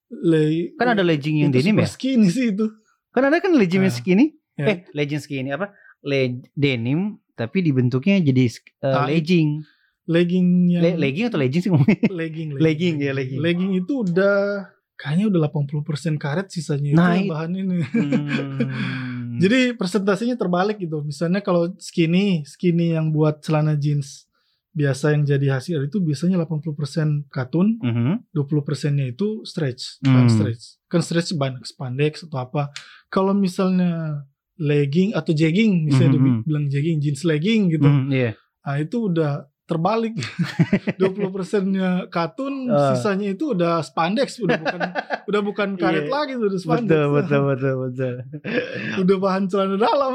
[0.09, 1.91] Le- Kan ada legging yang denim super ya?
[1.91, 2.67] skinny sih itu.
[3.11, 4.27] Kan ada kan legging yang Ah, skinny?
[4.55, 4.67] ya.
[4.67, 5.71] Eh legging skinny apa?
[6.03, 8.43] Le denim tapi dibentuknya jadi
[8.81, 9.61] uh, legging.
[10.07, 11.99] Legging yang Le- legging atau legging sih ngomongnya?
[12.09, 13.39] legging, Legging, ya, legging.
[13.43, 17.79] Legging itu udah kayaknya udah 80% karet sisanya itu Nah, bahan ini.
[17.85, 19.37] Hmm.
[19.43, 21.05] Jadi presentasinya terbalik gitu.
[21.05, 24.25] Misalnya kalau skinny, skinny yang buat celana jeans
[24.73, 28.29] biasa yang jadi hasil itu biasanya 80% katun, Mhm.
[28.29, 30.29] 20%-nya itu stretch, Hmm.
[30.29, 30.85] stretch.
[30.85, 32.69] Kan stretch bahan spandex atau apa.
[33.09, 34.21] Kalau misalnya
[34.57, 36.17] legging atau jegging, misalnya Mhm.
[36.17, 37.89] dia bilang jegging, jeans legging gitu.
[37.89, 38.37] Hmm, iya.
[38.37, 40.15] Nah, itu udah terbalik.
[41.01, 42.95] 20%-nya katun, Ah.
[42.95, 44.81] sisanya itu udah spandex, udah bukan
[45.29, 46.13] udah bukan karet Iya.
[46.13, 46.87] lagi, udah spandex.
[46.89, 48.15] Betul betul betul betul.
[49.03, 50.13] udah bahan celana dalam.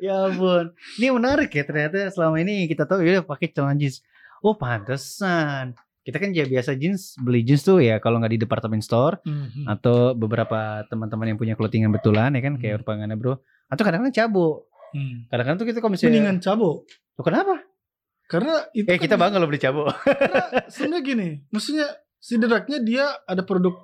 [0.00, 0.72] ya ampun.
[0.96, 4.02] Ini menarik ya ternyata selama ini kita tahu ya pakai celana jeans.
[4.40, 5.76] Oh pantesan.
[6.00, 9.68] Kita kan ya biasa jeans beli jeans tuh ya kalau nggak di department store Mhm.
[9.68, 12.82] atau beberapa teman-teman yang punya clothingan betulan ya kan kayak Hmm.
[12.82, 13.36] rupangannya bro.
[13.68, 14.66] Atau kadang-kadang cabo.
[14.90, 15.28] Hmm.
[15.28, 16.82] Kadang-kadang tuh kita kalau misalnya Mendingan cabo.
[17.14, 17.59] Loh, kenapa?
[18.30, 19.90] Karena itu Eh kan kita bangga lo beli cabo.
[20.70, 21.90] sebenarnya gini, maksudnya
[22.22, 23.74] setidaknya dia ada produk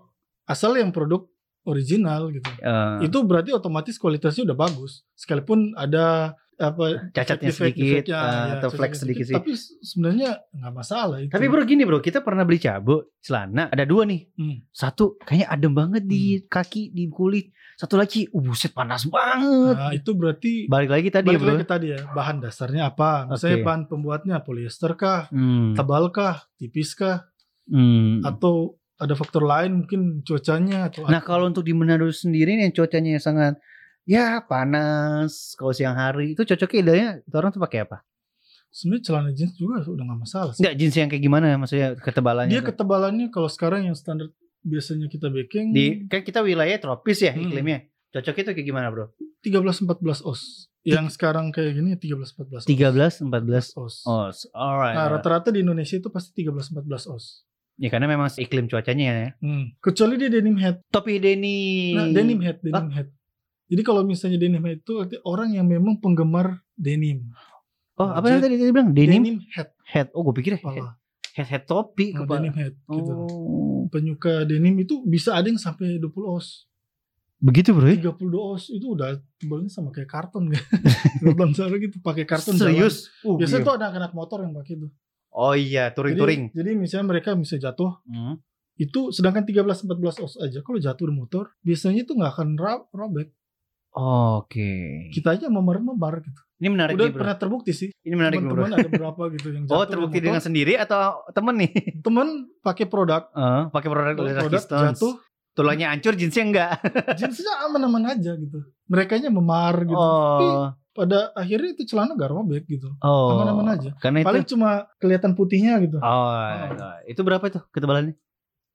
[0.46, 1.26] asal yang produk
[1.66, 2.46] original gitu.
[2.62, 5.02] Eh, Itu berarti otomatis kualitasnya udah bagus.
[5.18, 9.34] Sekalipun ada apa Cacatnya defek- sedikit, defeknya, eh, ya, atau flex sedikit sih.
[9.34, 11.28] Tapi se- sebenarnya nggak masalah itu.
[11.28, 14.24] Tapi bro gini bro, kita pernah beli cabo celana ada dua nih.
[14.32, 14.64] Hmm.
[14.68, 17.52] Satu kayaknya adem banget di kaki, di kulit.
[17.74, 19.76] Satu lagi, uh, buset panas banget.
[19.76, 21.48] Nah, itu berarti Balik lagi tadi ya balik bro.
[21.50, 23.28] lagi ke tadi ya, bahan dasarnya apa?
[23.28, 23.64] Misalnya Oke.
[23.64, 25.76] bahan pembuatnya polyester kah, Hmm.
[25.76, 27.28] tebal kah, tipis kah,
[27.66, 28.22] Hmm.
[28.22, 31.28] atau ada faktor lain mungkin cuacanya atau Nah apa.
[31.28, 33.60] kalau untuk di Manado sendiri nih yang cuacanya sangat
[34.06, 38.00] ya panas kalau siang hari itu cocoknya idealnya itu orang tuh pakai apa?
[38.70, 40.60] sebenarnya celana jeans juga udah nggak masalah sih.
[40.60, 42.52] Enggak jeans yang kayak gimana maksudnya ketebalannya?
[42.52, 42.68] Dia tuh?
[42.76, 44.28] ketebalannya kalau sekarang yang standar
[44.60, 47.48] biasanya kita baking di kan kita wilayah tropis ya Hmm.
[47.48, 47.88] iklimnya.
[48.12, 49.16] Cocoknya tuh kayak gimana bro?
[49.40, 50.68] 13 14 os.
[50.84, 52.68] Yang sekarang kayak gini 13 14 os.
[52.68, 53.94] 13, 14 os.
[54.04, 54.92] Oh, alright.
[54.94, 57.48] Nah, rata-rata di Indonesia itu pasti 13 14 os.
[57.76, 59.30] ya karena memang iklim cuacanya ya.
[59.40, 59.72] Hmm.
[59.80, 60.80] Kecuali dia denim head.
[60.88, 61.92] Topi Denny.
[61.92, 63.08] Nah, denim head, denim head.
[63.66, 67.34] Jadi kalau misalnya denim head itu arti orang yang memang penggemar denim.
[67.96, 68.92] Oh, apa yang tadi dia bilang?
[68.92, 70.06] Denim, head head.
[70.12, 70.84] Oh, gue pikir head,
[71.34, 72.38] head, head topi Nah, kepala.
[72.38, 73.12] denim head gitu.
[73.12, 76.66] Oh, Penyuka denim itu bisa ada yang sampai 20 os.
[77.36, 78.00] begitu bro ya?
[78.00, 80.56] 32 os itu udah tebalnya sama kayak karton kan.
[81.20, 82.72] Karton sana gitu pakai karton jalan.
[82.72, 83.12] Serius?
[83.20, 83.66] Uh, Biasanya iya.
[83.68, 84.88] tuh ada anak-anak motor yang pakai itu.
[85.28, 86.48] Oh iya, touring-touring.
[86.48, 88.40] Jadi, jadi misalnya mereka bisa jatuh Hmm.
[88.74, 92.48] itu sedangkan 13 14 os aja kalau jatuh di motor biasanya itu nggak akan
[92.90, 93.28] robek.
[93.96, 95.08] Oke.
[95.08, 96.40] Kita aja memar-memar gitu.
[96.56, 97.20] Ini menarik Udah nih bro.
[97.20, 97.88] pernah terbukti sih.
[97.98, 98.64] Ini menarik nih, bro.
[98.64, 101.70] Teman-teman ada berapa gitu yang jatuh Oh terbukti dengan sendiri atau temen nih?
[102.06, 102.26] temen
[102.60, 104.96] pakai produk, Eh, pakai produk dari produk Stones.
[104.96, 105.14] jatuh,
[105.52, 106.70] Tulangnya hancur, jeansnya enggak.
[107.20, 108.60] jeansnya aman-aman aja gitu.
[108.86, 109.96] Merekanya memar gitu.
[109.96, 112.92] Tapi Oh, pada akhirnya itu celana gak robek gitu.
[113.00, 113.32] oh.
[113.32, 113.90] Aman-aman aja.
[113.96, 114.28] Karena itu.
[114.28, 115.96] Paling cuma kelihatan putihnya gitu.
[115.96, 116.28] Oh,
[117.04, 118.16] itu berapa itu ketebalannya?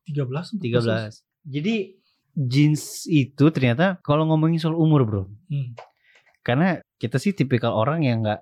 [0.09, 1.21] 13 13.
[1.45, 2.00] Jadi
[2.33, 5.75] jeans itu ternyata kalau ngomongin soal umur bro, Hmm.
[6.41, 8.41] karena kita sih tipikal orang yang nggak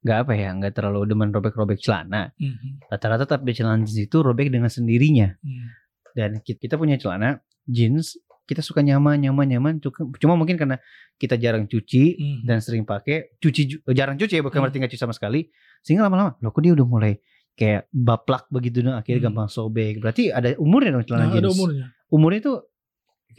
[0.00, 2.32] nggak apa ya, nggak terlalu demen robek-robek celana.
[2.40, 2.80] Hmm.
[2.88, 5.36] Rata-rata tapi celana jeans itu robek dengan sendirinya.
[5.44, 5.68] Hmm.
[6.16, 7.36] Dan ki- kita punya celana
[7.68, 8.16] jeans,
[8.48, 9.74] kita suka nyaman, nyaman, nyaman.
[10.16, 10.80] Cuma- mungkin karena
[11.14, 12.38] kita jarang cuci Hmm.
[12.42, 14.64] dan sering pakai, cuci ju- jarang cuci ya, bukan Hmm.
[14.64, 15.52] berarti nggak cuci sama sekali.
[15.84, 17.20] Sehingga lama-lama, loh kok dia udah mulai
[17.52, 19.28] kayak baplak begitu dong, akhirnya Hmm.
[19.36, 20.00] gampang sobek.
[20.00, 21.44] Berarti ada umurnya dong celana Nah, jeans.
[21.44, 21.84] ada umurnya.
[22.08, 22.52] Umurnya itu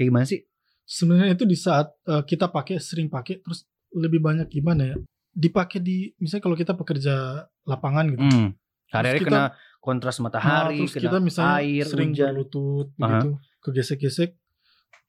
[0.02, 0.42] kayak gimana sih?
[0.84, 4.96] Sebenarnya itu di saat eh, kita pakai sering pakai terus lebih banyak gimana ya?
[5.30, 7.14] Dipakai di misalnya kalau kita pekerja
[7.64, 8.24] lapangan gitu.
[8.24, 8.50] Hmm.
[8.90, 9.44] Hari-hari kita- kena
[9.80, 12.28] kontras Nah, matahari, terus kena kita misalnya air, sering hujan.
[12.34, 13.30] berlutut begitu,
[13.62, 14.30] kegesek-gesek.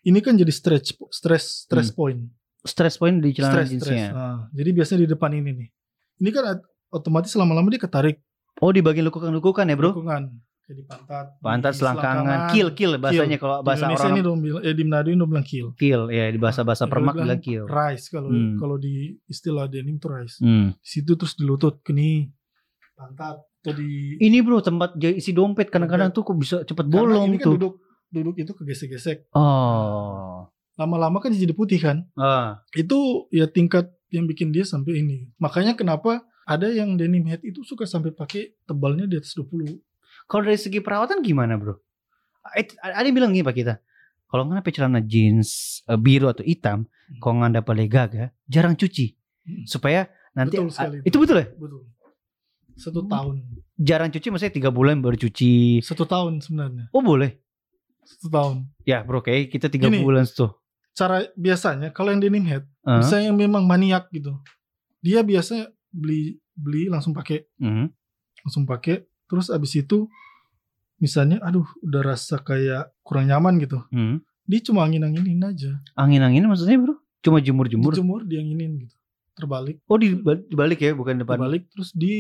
[0.03, 1.97] Ini kan jadi stretch stress stress Hmm.
[1.97, 2.21] point.
[2.63, 3.83] Stress point di celana Stress stress.
[3.83, 4.09] jeansnya.
[4.13, 5.69] Nah, jadi biasanya di depan ini nih.
[6.21, 8.23] Ini kan at- otomatis lama-lama dia ketarik
[8.61, 9.91] Oh di bagian lekukan-lekukan ya bro?
[9.91, 10.23] lekukan.
[10.63, 14.39] Kayak di pantat, Pantat selangkangan, kill kill bahasanya kalau Di bahasa Indonesia orang ini dong
[14.39, 15.67] bilang, eh di Manado ini bilang kill.
[15.75, 17.65] kill ya di bahasa bahasa permak bilang bilang kill.
[17.67, 18.57] Rice kalau Hmm.
[18.57, 20.39] kalau di istilah denim tuh rice.
[20.39, 20.73] Hmm.
[20.79, 22.31] Di situ terus di lutut, keni,
[22.95, 27.31] pantat atau di Ini bro tempat isi dompet kadang-kadang tuh kok bisa cepet karena bolong
[27.35, 27.53] kan tuh.
[27.59, 27.75] duduk
[28.13, 29.33] duduk itu kegesek-gesek.
[29.33, 30.47] Oh.
[30.77, 32.07] Lama-lama kan jadi putih kan.
[32.15, 32.61] Ah.
[32.73, 35.31] Itu ya tingkat yang bikin dia sampai ini.
[35.41, 39.79] Makanya kenapa ada yang denim head itu suka sampai pakai tebalnya di atas 20.
[40.27, 41.77] Kalau dari segi perawatan gimana bro?
[42.83, 43.75] Ada yang bilang gini pak kita.
[44.27, 47.21] Kalau nggak pakai celana jeans eh, biru atau hitam, Hmm.
[47.21, 49.13] kalau nggak ada gaga, jarang cuci
[49.45, 49.67] Hmm.
[49.67, 50.97] supaya nanti Betul sekali.
[50.99, 51.47] Ah, itu betul ya?
[51.53, 51.83] Betul.
[52.73, 53.11] Satu Hmm.
[53.13, 53.35] tahun.
[53.77, 55.85] Jarang cuci maksudnya tiga bulan baru cuci.
[55.85, 56.89] Satu tahun sebenarnya.
[56.91, 57.37] Oh boleh?
[58.03, 58.57] Satu tahun.
[58.83, 60.01] Ya bro, kayak kita tiga Gini.
[60.01, 60.57] bulan tuh.
[60.93, 62.99] Cara biasanya kalau yang denim head, Ah.
[63.05, 64.33] misalnya yang memang maniak gitu.
[64.99, 67.87] Dia biasa beli beli langsung pakai, Mhm.
[68.43, 69.05] langsung pakai.
[69.33, 70.13] Terus abis itu
[71.01, 73.81] misalnya aduh udah rasa kayak kurang nyaman gitu.
[73.89, 74.21] Mhm.
[74.45, 75.81] Dia cuma angin-anginin aja.
[75.97, 77.01] Angin-angin maksudnya bro?
[77.25, 77.95] Cuma jemur-jemur?
[77.97, 78.95] Dijemur, dianginin gitu.
[79.33, 80.13] Terbalik, Oh di
[80.53, 81.41] dibalik ya, bukan depan.
[81.41, 82.13] terbalik terus di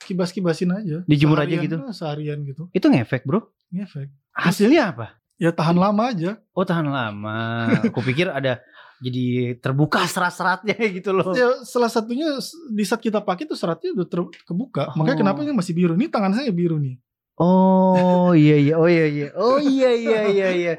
[0.00, 1.04] kibas-kibasin aja.
[1.04, 1.76] Dijemur aja Seharian, gitu?
[1.84, 2.62] ah, Seharian gitu.
[2.72, 3.44] Itu ngefek bro?
[3.68, 4.08] Ngefek.
[4.32, 5.06] Hasilnya apa?
[5.36, 6.40] Ya tahan lama aja.
[6.56, 7.68] Oh tahan lama.
[7.92, 8.64] Aku pikir ada
[8.98, 11.30] jadi terbuka serat-seratnya gitu loh.
[11.32, 12.26] Ya salah satunya
[12.68, 14.90] di saat kita pakai tuh seratnya udah ter- kebuka.
[14.90, 15.02] Oh.
[15.02, 15.94] Makanya kenapa ini masih biru?
[15.94, 16.98] Ini tangan saya biru nih.
[17.38, 20.74] Oh iya iya, oh iya iya, oh iya iya iya iya.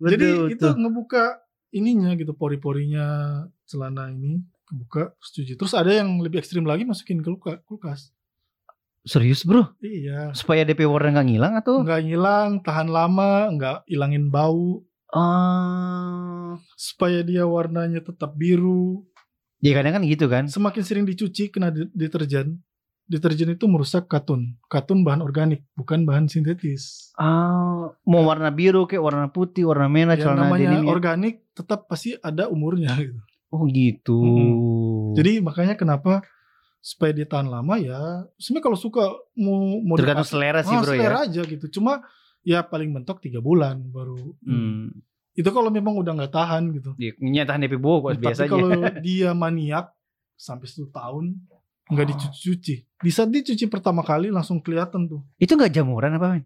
[0.00, 0.26] Betul, Jadi
[0.58, 0.80] itu betul.
[0.80, 1.22] ngebuka
[1.70, 3.06] ininya gitu pori-porinya
[3.62, 5.52] celana ini kebuka terus cuci.
[5.54, 8.10] Terus ada yang lebih ekstrim lagi masukin ke luka- kulkas.
[9.00, 9.64] serius bro?
[9.80, 10.36] Iya.
[10.36, 11.80] Supaya DP warna nggak ngilang atau?
[11.80, 19.04] Nggak hilang, tahan lama, nggak hilangin bau, Ah, supaya dia warnanya tetap biru.
[19.58, 20.46] ya kadang kan gitu kan?
[20.46, 22.62] Semakin sering dicuci kena de- deterjen,
[23.04, 24.56] deterjen itu merusak katun.
[24.66, 27.12] Katun bahan organik, bukan bahan sintetis.
[27.14, 30.82] Ah, mau warna biru kayak warna putih, warna merah, Yang celana namanya denim.
[30.82, 30.88] ya?
[30.88, 33.20] organik tetap pasti ada umurnya gitu.
[33.50, 34.18] Oh gitu.
[35.12, 36.22] Jadi makanya kenapa
[36.80, 37.98] supaya dia tahan lama ya.
[38.36, 39.04] Sebenarnya kalau suka
[39.36, 41.26] mau mau tergantung dipakai, selera sih ah, bro selera ya.
[41.26, 41.66] aja gitu.
[41.68, 42.00] Cuma
[42.42, 44.18] ya paling mentok tiga bulan baru.
[44.42, 44.90] Hmm.
[45.30, 46.92] Itu kalau memang udah nggak tahan gitu.
[46.96, 48.50] Ya, nyatahan DP kok Tapi biasanya.
[48.50, 48.68] kalau
[49.06, 49.86] dia maniak
[50.34, 51.38] sampai satu tahun
[51.86, 52.10] nggak Oh.
[52.10, 52.74] dicuci-cuci.
[52.98, 55.22] Di saat dicuci pertama kali langsung kelihatan tuh.
[55.36, 56.44] Itu nggak jamuran apa men?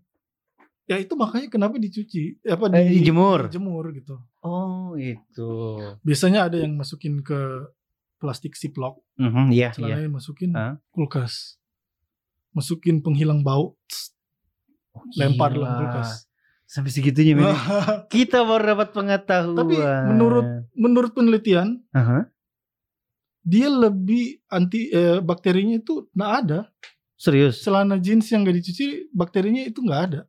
[0.85, 3.49] Ya itu makanya kenapa dicuci, apa Eh, dijemur.
[3.49, 4.21] dijemur gitu.
[4.41, 5.81] Oh itu.
[6.01, 7.69] Biasanya ada yang masukin ke
[8.17, 9.69] plastik ziplock, Mhm, Iya iya.
[9.73, 10.77] celananya masukin Ah.
[10.93, 11.57] kulkas.
[12.53, 14.14] Masukin penghilang bau, tss,
[15.15, 15.59] lempar gila.
[15.59, 16.27] dalam kulkas.
[16.65, 17.53] Sampai segitunya men.
[18.15, 19.55] Kita baru dapat pengetahuan.
[19.55, 19.75] Tapi
[20.09, 22.27] menurut- Menurut penelitian, Aha.
[23.41, 26.61] dia lebih anti eh, bakterinya itu nggak ada.
[27.15, 30.21] serius, Celana jeans yang nggak dicuci, bakterinya itu nggak ada.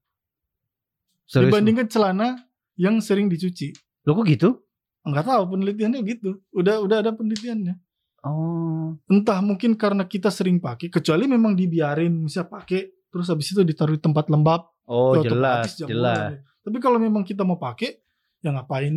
[1.26, 1.50] serius.
[1.50, 2.28] Dibandingkan celana
[2.76, 3.74] yang sering dicuci.
[4.06, 4.62] Lo kok gitu?
[5.02, 6.46] Nggak tahu penelitiannya gitu.
[6.52, 7.74] Udah udah ada penelitiannya.
[8.22, 8.94] Oh.
[9.06, 13.96] Entah mungkin karena kita sering pakai, kecuali memang dibiarin bisa pakai, terus habis itu ditaruh
[13.96, 14.68] di tempat lembab.
[14.84, 16.36] Oh jelas, jelas.
[16.60, 17.96] Tapi kalau memang kita mau pakai,
[18.44, 18.92] ya ngapain?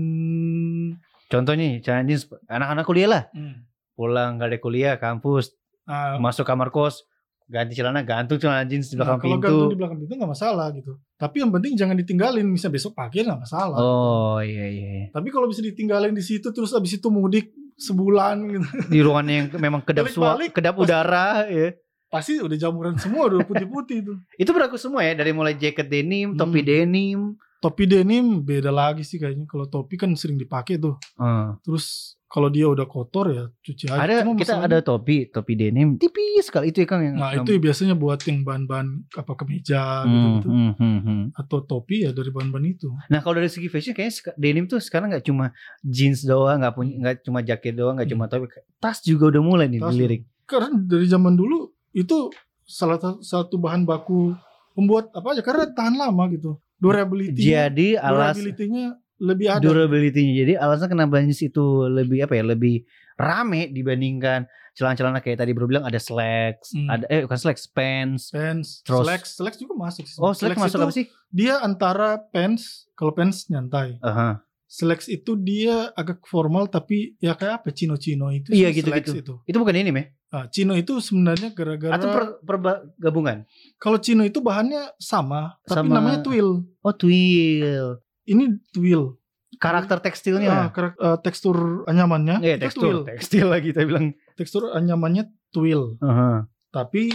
[1.31, 3.23] Contohnya jeans anak-anak kuliah lah.
[3.31, 3.63] Hmm.
[3.95, 5.55] Pulang gak ada kuliah, kampus,
[5.89, 7.09] Nah, masuk kamar kos,
[7.49, 9.49] ganti celana, gantung celana jeans di Nah, belakang kalau pintu.
[9.49, 10.93] gantung di belakang pintu nggak masalah gitu.
[11.17, 13.81] Tapi yang penting jangan ditinggalin, bisa besok pakai nggak masalah.
[13.81, 14.89] Oh iya iya.
[15.01, 15.07] iya.
[15.09, 19.47] Tapi kalau bisa ditinggalin di situ terus abis itu mudik sebulan gitu, Di ruangan yang
[19.57, 21.73] memang kedap suara, kedap udara ya.
[22.09, 24.13] Pasti udah jamuran semua, udah putih-putih itu.
[24.43, 26.69] Itu berlaku semua ya dari mulai jaket denim, topi Hmm.
[26.69, 27.21] denim.
[27.59, 29.43] Topi denim beda lagi sih kayaknya.
[29.45, 30.95] Kalau topi kan sering dipakai tuh.
[31.19, 31.59] Ah.
[31.61, 33.99] Terus kalau dia udah kotor ya cuci aja.
[33.99, 37.51] Ada Cuma kita ada topi, topi denim tipis sekali itu ya Kang yang Nah itu
[37.59, 40.49] biasanya buat yang bahan-bahan apa kemeja Hmm, gitu-gitu.
[40.49, 41.23] hmm, hmm, hmm.
[41.35, 42.95] Atau topi ya dari bahan-bahan itu.
[43.11, 45.51] Nah kalau dari segi fashion kayaknya denim tuh sekarang nggak cuma
[45.83, 48.15] jeans doang, nggak punya nggak cuma jaket doang, nggak Hmm.
[48.15, 48.47] cuma topi,
[48.79, 50.23] tas juga udah mulai nih Tas dilirik.
[50.45, 52.31] Karena dari zaman dulu itu
[52.63, 54.37] salah satu- bahan baku
[54.73, 56.57] membuat apa aja karena tahan lama gitu.
[56.79, 57.43] Durability.
[57.51, 58.87] Jadi alas durability-nya
[59.19, 59.63] lebih ada.
[59.63, 60.35] durability-nya.
[60.47, 62.87] Jadi alasan kenapa jeans itu lebih apa ya, lebih
[63.19, 64.47] rame dibandingkan
[64.79, 66.87] celana-celana kayak tadi bro bilang ada slacks, Hmm.
[66.87, 68.31] ada eh bukan slacks, pants.
[68.31, 70.23] pants, Terus- slacks, slacks juga masuk sih.
[70.23, 71.07] Oh, slacks masuk itu apa sih?
[71.35, 73.99] Dia antara pants, kalau pants nyantai.
[73.99, 74.39] Aha.
[74.71, 78.55] Slacks itu dia agak formal tapi ya kayak apa chino-chino itu.
[78.55, 79.11] Iya, gitu-gitu.
[79.11, 79.35] slacks Itu.
[79.43, 80.15] Itu bukan ini, Meh?
[80.29, 83.49] Nah, chino itu sebenarnya gara-gara Atau per, per- gabungan?
[83.81, 86.69] kalau chino itu bahannya sama, tapi Sama- namanya twill.
[86.85, 87.97] Oh, twill.
[88.25, 89.17] Ini twill.
[89.57, 90.55] Karakter Ah, tekstilnya.
[90.71, 91.57] karak- eh, tekstur
[91.89, 92.83] anyamannya Iya, itu tekstil.
[92.85, 93.01] twill.
[93.09, 94.07] Tekstil lagi kita bilang.
[94.37, 95.97] Tekstur anyamannya twill.
[95.99, 96.45] Aha.
[96.69, 97.09] Tapi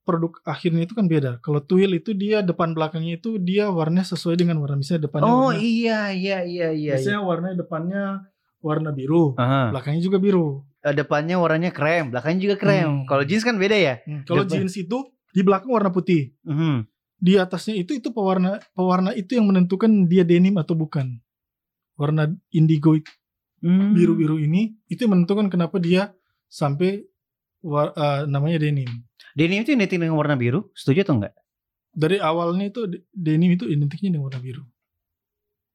[0.00, 1.42] produk akhirnya itu kan beda.
[1.42, 5.50] Kalau twill itu dia depan belakangnya itu dia warnanya sesuai dengan warna misalnya depannya Oh
[5.50, 6.94] warna, iya iya iya iya.
[6.94, 8.02] biasanya warnanya depannya
[8.58, 9.70] warna biru, Aha.
[9.70, 10.62] belakangnya juga biru.
[10.80, 12.88] Eh, depannya warnanya krem, belakangnya juga krem.
[12.88, 13.04] Hmm.
[13.04, 13.94] Kalau jeans kan beda ya.
[14.00, 14.98] Hmm, Kalau jeans itu
[15.30, 16.88] di belakang warna putih, Mhm.
[17.20, 21.20] di atasnya itu itu pewarna pewarna itu yang menentukan dia denim atau bukan.
[22.00, 22.96] Warna indigo
[23.60, 23.92] Hmm.
[23.92, 26.16] biru-biru ini itu yang menentukan kenapa dia
[26.48, 27.04] sampai
[27.60, 28.88] wa- eh, namanya denim.
[29.36, 31.34] Denim itu identik dengan warna biru, setuju atau enggak?
[31.92, 34.64] Dari awalnya itu de- denim itu identiknya dengan warna biru.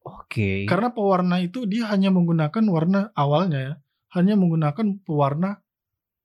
[0.01, 0.65] Oke.
[0.65, 3.73] Karena pewarna itu dia hanya menggunakan warna awalnya ya,
[4.15, 5.59] hanya menggunakan pewarna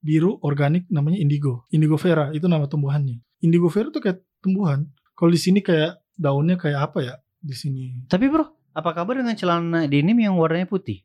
[0.00, 1.68] biru organik namanya indigo.
[1.70, 3.20] Indigo vera itu nama tumbuhannya.
[3.44, 4.88] Indigo vera itu kayak tumbuhan.
[5.12, 8.08] Kalau di sini kayak daunnya kayak apa ya di sini?
[8.08, 11.04] Tapi bro, apa kabar dengan celana denim yang warnanya putih?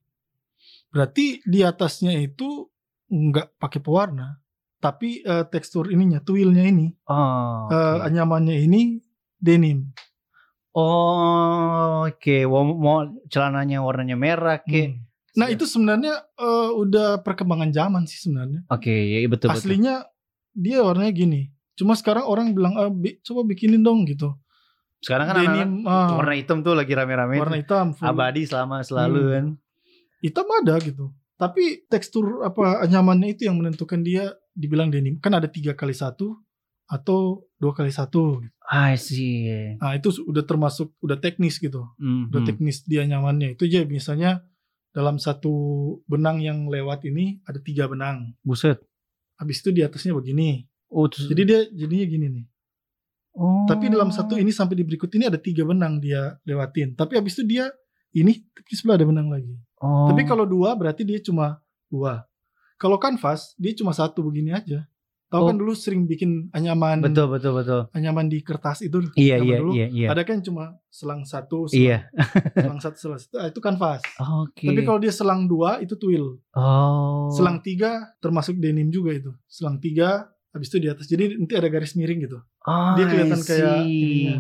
[0.94, 2.72] Berarti di atasnya itu
[3.12, 4.40] nggak pakai pewarna,
[4.80, 7.68] tapi eh, tekstur ininya, twillnya ini, Oh.
[7.68, 8.08] eh, oke.
[8.08, 9.04] anyamannya ini
[9.36, 9.92] denim.
[10.76, 12.36] Oh, oke.
[12.52, 12.98] Mau, mau
[13.32, 14.92] celananya warnanya merah ke.
[14.92, 15.00] Hmm.
[15.36, 18.64] Nah itu sebenarnya eh, udah perkembangan zaman sih sebenarnya.
[18.68, 19.60] Oke, ya betul betul.
[19.62, 20.08] Aslinya
[20.52, 21.42] dia warnanya gini.
[21.76, 24.32] Cuma sekarang orang bilang "Ah, bi- coba bikinin dong gitu.
[25.00, 27.36] Sekarang kan Denim, anak-anak ah, warna hitam tuh lagi rame-rame.
[27.36, 28.08] warna hitam, full.
[28.08, 29.32] Abadi selama selalu Hmm.
[29.32, 29.46] kan.
[30.18, 31.06] hitam ada gitu.
[31.36, 35.20] Tapi tekstur apa anyamannya itu yang menentukan dia dibilang denim.
[35.20, 36.34] Kan ada tiga kali satu
[36.88, 38.40] atau dua kali satu.
[38.66, 39.46] I see.
[39.76, 41.86] Nah itu udah termasuk udah teknis gitu.
[41.98, 42.32] Mhm.
[42.32, 43.54] Udah teknis dia nyamannya.
[43.54, 44.42] Itu aja misalnya
[44.96, 45.52] dalam satu
[46.08, 48.32] benang yang lewat ini ada tiga benang.
[48.40, 48.80] Buset.
[49.36, 50.64] Habis itu di atasnya begini.
[50.88, 52.46] Oh, terus- Jadi dia jadinya gini nih.
[53.36, 53.68] Oh.
[53.68, 56.96] Tapi dalam satu ini sampai di berikut ini ada tiga benang dia lewatin.
[56.96, 57.68] Tapi habis itu dia
[58.16, 59.52] ini di sebelah ada benang lagi.
[59.84, 60.08] Oh.
[60.08, 61.60] Tapi kalau dua berarti dia cuma
[61.92, 62.24] dua.
[62.80, 64.88] Kalau kanvas dia cuma satu begini aja.
[65.26, 65.48] Tahu Oh.
[65.50, 67.82] kan dulu sering bikin anyaman betul betul betul.
[67.92, 69.02] anyaman di kertas itu.
[69.14, 69.72] Iya iya dulu.
[69.74, 70.08] iya iya.
[70.10, 71.98] Ada kan cuma selang satu, selang, Iya.
[72.56, 73.36] selang satu, selang satu.
[73.36, 74.06] Ah, itu kanvas.
[74.46, 74.70] Oke.
[74.70, 76.38] Tapi kalau dia selang dua itu twill.
[76.54, 77.34] oh.
[77.34, 79.34] Selang tiga termasuk denim juga itu.
[79.46, 81.06] Selang tiga habis itu di atas.
[81.06, 82.40] Jadi nanti ada garis miring gitu.
[82.64, 84.38] Oh, Dia kelihatan kayak ininya.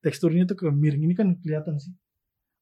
[0.00, 1.04] Teksturnya tuh ke miring.
[1.04, 1.92] Ini kan kelihatan sih.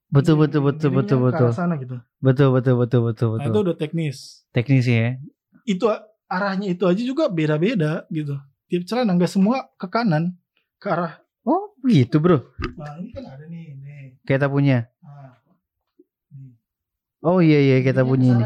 [0.09, 1.47] Betul betul betul betul ke betul.
[1.47, 2.01] arah sana gitu.
[2.19, 3.65] Betul betul betul betul Nah, itu betul.
[3.69, 4.43] udah teknis.
[4.51, 5.21] Teknis ya.
[5.63, 5.85] Itu
[6.29, 8.37] arahnya itu aja juga beda-beda gitu.
[8.69, 10.37] Tiap celana nggak semua ke kanan,
[10.77, 11.25] ke arah.
[11.49, 12.45] Oh, gitu, Bro.
[12.77, 14.05] Nah, ini kan ada nih, nih.
[14.29, 14.85] Kita punya.
[15.01, 15.41] Nah.
[17.19, 18.45] Oh iya iya kita punya ini.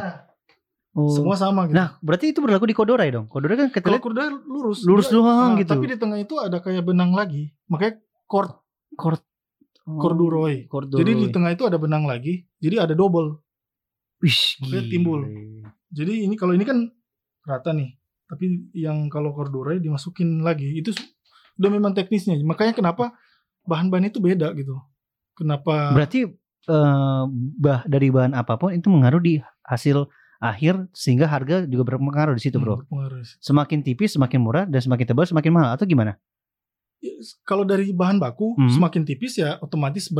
[0.92, 1.08] Oh.
[1.08, 1.76] Semua sama gitu.
[1.76, 3.26] Nah, berarti itu berlaku di Kodorai dong.
[3.28, 4.84] Kodorai kan kita Kalau kuda lurus.
[4.84, 5.72] lurus Dia- doang nah, gitu.
[5.72, 7.52] Tapi di tengah itu ada kayak benang lagi.
[7.68, 8.60] Makanya cord
[8.92, 9.24] Kord
[9.88, 10.68] oh, corduroy.
[10.68, 11.00] Corduroy.
[11.00, 12.44] Jadi di tengah itu ada benang lagi.
[12.60, 13.40] Jadi ada double.
[14.22, 14.86] Gile.
[14.86, 15.26] timbul.
[15.90, 16.92] Jadi ini kalau ini kan
[17.44, 17.94] rata nih.
[18.30, 20.94] Tapi yang kalau corduroy dimasukin lagi itu
[21.60, 22.38] udah memang teknisnya.
[22.40, 23.12] Makanya kenapa
[23.68, 24.78] bahan-bahan itu beda gitu.
[25.36, 26.28] Kenapa Berarti
[26.68, 27.22] eh,
[27.58, 30.06] bah dari bahan apa pun itu mengaruh di hasil
[30.42, 32.74] akhir sehingga harga juga berpengaruh di situ, Hmm, Bro.
[32.82, 33.38] berpengaruh sih.
[33.38, 36.18] Semakin tipis semakin murah dan semakin tebal semakin mahal atau gimana?
[37.02, 37.14] Ya,
[37.46, 38.70] kalau dari bahan baku Hmm.
[38.70, 40.10] semakin tipis ya otomatis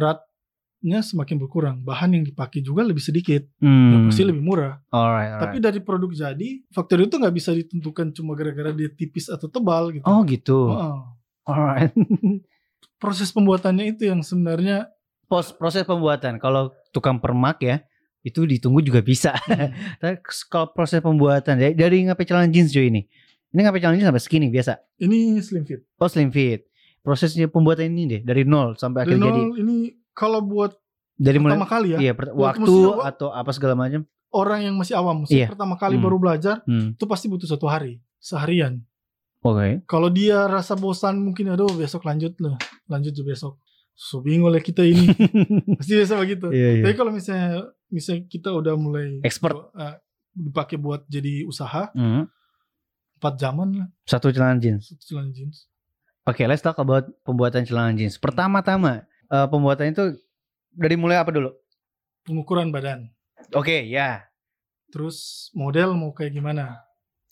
[0.83, 1.77] beratnya semakin berkurang.
[1.87, 4.11] Bahan yang dipakai juga lebih sedikit, Hmm.
[4.11, 4.83] pasti lebih murah.
[4.91, 5.43] Alright, alright.
[5.47, 9.95] Tapi dari produk jadi, faktor itu nggak bisa ditentukan cuma gara-gara dia tipis atau tebal
[9.95, 10.03] gitu.
[10.05, 10.59] oh gitu.
[10.75, 10.99] Heeh.
[11.47, 11.93] Alright.
[13.03, 14.91] Proses pembuatannya itu yang sebenarnya
[15.27, 17.81] Pos proses pembuatan kalau tukang permak ya
[18.21, 19.33] itu ditunggu juga bisa.
[20.03, 20.21] Tapi
[20.53, 23.09] kalau proses pembuatan dari, dari ngapain celana jeans Jo ini.
[23.49, 24.77] Ini ngapain celana jeans sampai skinny biasa.
[25.01, 25.81] ini slim fit.
[25.97, 26.69] Oh slim fit.
[27.01, 29.77] Prosesnya pembuatan ini deh dari nol sampai akhirnya jadi nol ini
[30.13, 30.73] kalau buat
[31.15, 34.03] dari mulai pertama kali ya, iya per- waktu wa- atau apa segala macam.
[34.31, 35.45] orang yang masih awam, Iya.
[35.47, 36.03] pertama kali Hmm.
[36.03, 36.93] baru belajar, Hmm.
[36.93, 38.81] itu pasti butuh satu hari, seharian.
[39.41, 39.85] Oke.
[39.85, 42.57] Kalau dia rasa bosan mungkin aduh besok lanjut lah,
[42.87, 43.61] lanjut tuh besok.
[43.93, 45.05] So bingung lah kita ini,
[45.77, 46.49] pasti biasa begitu.
[46.49, 46.83] Iya iya.
[46.83, 47.49] Tapi kalau misalnya
[47.87, 49.53] misalnya kita udah mulai Expert.
[49.75, 50.01] eh,
[50.33, 52.25] dipakai buat jadi usaha, Hmm.
[53.19, 54.89] 4 jaman lah Satu celana jeans.
[54.89, 55.69] satu celana jeans.
[56.25, 58.17] Oke, let's talk about pembuatan celana jeans.
[58.17, 60.05] Pertama-tama eh, pembuatan itu
[60.71, 61.51] dari mulai apa dulu?
[62.23, 63.09] Pengukuran badan.
[63.53, 64.29] Oke, ya.
[64.89, 66.79] Terus model mau kayak gimana?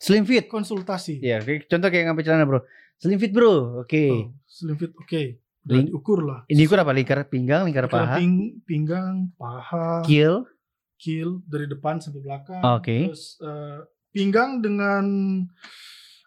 [0.00, 0.48] Slim fit.
[0.48, 1.20] Konsultasi.
[1.20, 2.64] Ya, contoh kayak ngapain celana, Bro.
[2.96, 3.84] Slim fit, Bro.
[3.84, 4.08] Oke.
[4.08, 5.22] Oh, slim fit oke.
[5.60, 6.40] Udah Ling- diukur lah.
[6.48, 6.90] Ini ukur apa?
[6.90, 10.48] Lingkar pinggang, lingkar Ukuran paha, ping- pinggang, paha, kill.
[10.96, 12.60] keel dari depan sampai belakang.
[12.66, 13.12] Oke.
[13.12, 13.78] Terus eh,
[14.10, 15.04] pinggang dengan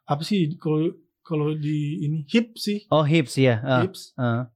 [0.06, 3.58] apa sih kalau kalau di ini hip sih, Oh, hips ya.
[3.60, 4.14] Ah, hips.
[4.16, 4.53] ah.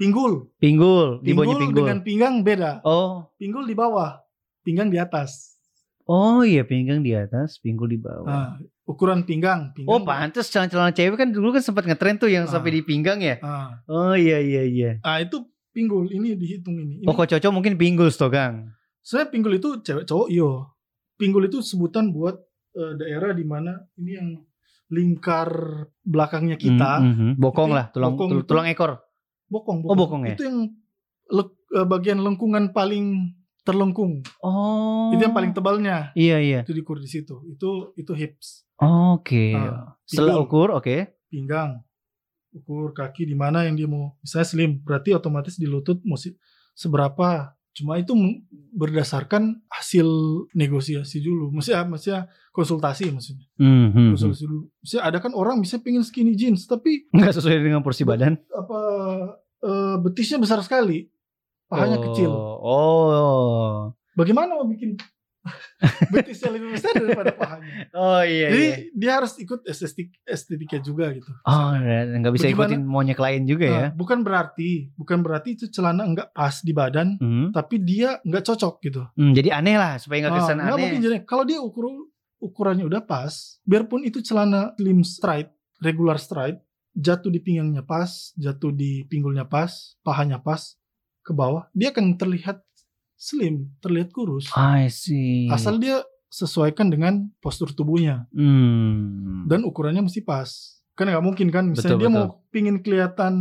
[0.00, 0.48] Pinggul.
[0.56, 1.84] Pinggul, Pinggul pinggul.
[1.84, 2.80] dengan pinggang beda.
[2.82, 3.28] Oh.
[3.36, 4.16] Pinggul di bawah,
[4.62, 5.60] pinggang di atas.
[6.04, 8.24] Oh iya, pinggang di atas, pinggul di bawah.
[8.24, 8.48] Nah,
[8.82, 9.70] ukuran pinggang.
[9.70, 12.50] pinggang Oh pantes celana-celana cewek kan dulu kan sempat ngetren tuh yang Ah.
[12.50, 13.36] sampai di pinggang ya.
[13.38, 14.90] Ah, Oh iya iya iya.
[15.00, 16.08] ah, itu pinggul.
[16.08, 16.94] Ini dihitung ini.
[16.98, 18.72] ini Oh kok cocok mungkin pinggul Stogang.
[18.98, 20.64] Saya pinggul itu cewek cowok iyo.
[21.14, 22.40] Pinggul itu sebutan buat
[22.70, 24.28] eh, daerah di mana ini yang
[24.88, 25.50] lingkar
[26.00, 26.98] belakangnya kita.
[26.98, 27.30] Mm, mhm.
[27.36, 28.98] Bokong lah, tulang bokong tul- itu- tulang ekor.
[29.50, 30.34] Bokong, Oh, bokong ya?
[30.38, 30.70] Itu yang
[31.28, 34.22] lek- eh, bagian lengkungan paling terlengkung.
[34.40, 35.10] Oh.
[35.12, 36.14] Itu yang paling tebalnya.
[36.14, 36.60] Iya iya.
[36.62, 37.42] Itu diukur di situ.
[37.46, 39.52] Itu itu hips, Oke.
[39.52, 40.46] Ah, Setelah pinggul.
[40.46, 40.96] ukur, oke.
[41.28, 41.82] pinggang.
[42.50, 44.16] Ukur kaki di mana yang dia mau.
[44.18, 46.34] Misalnya slim, berarti otomatis di lutut mesti
[46.72, 47.52] seberapa.
[47.80, 48.12] Cuma itu
[48.70, 50.04] berdasarkan hasil
[50.52, 51.48] negosiasi dulu.
[51.50, 52.20] Maksudnya, maksudnya
[52.52, 53.48] konsultasi maksudnya.
[53.56, 54.12] Mhm.
[54.14, 54.68] Konsultasi dulu.
[54.78, 58.36] Maksudnya ada kan orang bisa pengen skinny jeans tapi Nggak sesuai dengan porsi badan.
[58.52, 58.78] apa
[59.60, 61.08] eh, betisnya besar sekali,
[61.66, 62.30] pahanya Oh, kecil.
[62.30, 63.74] Oh.
[64.12, 65.00] Bagaimana mau bikin
[66.08, 67.88] betisnya lebih besar daripada pahanya?
[67.92, 68.76] Oh iya Jadi iya.
[68.92, 71.30] dia harus ikut estetik estetika juga gitu.
[71.42, 72.68] Oh, dan nggak bisa Bagaimana?
[72.68, 73.82] ikutin maunya klien juga ya.
[73.88, 77.48] Nah, bukan berarti, bukan berarti itu celana enggak pas di badan, Hmm.
[77.50, 79.02] tapi dia nggak cocok gitu.
[79.14, 80.80] Hmm, jadi aneh lah supaya nggak Ah, kesan nggak aneh.
[80.80, 81.16] mungkin jadi.
[81.24, 81.84] Kalau dia ukur
[82.38, 86.56] ukurannya udah pas, biarpun itu celana slim straight, regular straight,
[86.90, 89.68] jatuh di pinggangnya pas, jatuh di pinggulnya pas,
[90.00, 90.76] pahanya pas
[91.20, 92.64] ke bawah, dia akan terlihat
[93.20, 94.48] slim, terlihat kurus.
[94.56, 95.52] I see.
[95.52, 99.44] Asal dia sesuaikan dengan postur tubuhnya Hmm.
[99.44, 100.48] dan ukurannya mesti pas.
[100.94, 102.16] Kan nggak mungkin kan, misalnya Betul, dia betul.
[102.16, 103.34] mau pingin kelihatan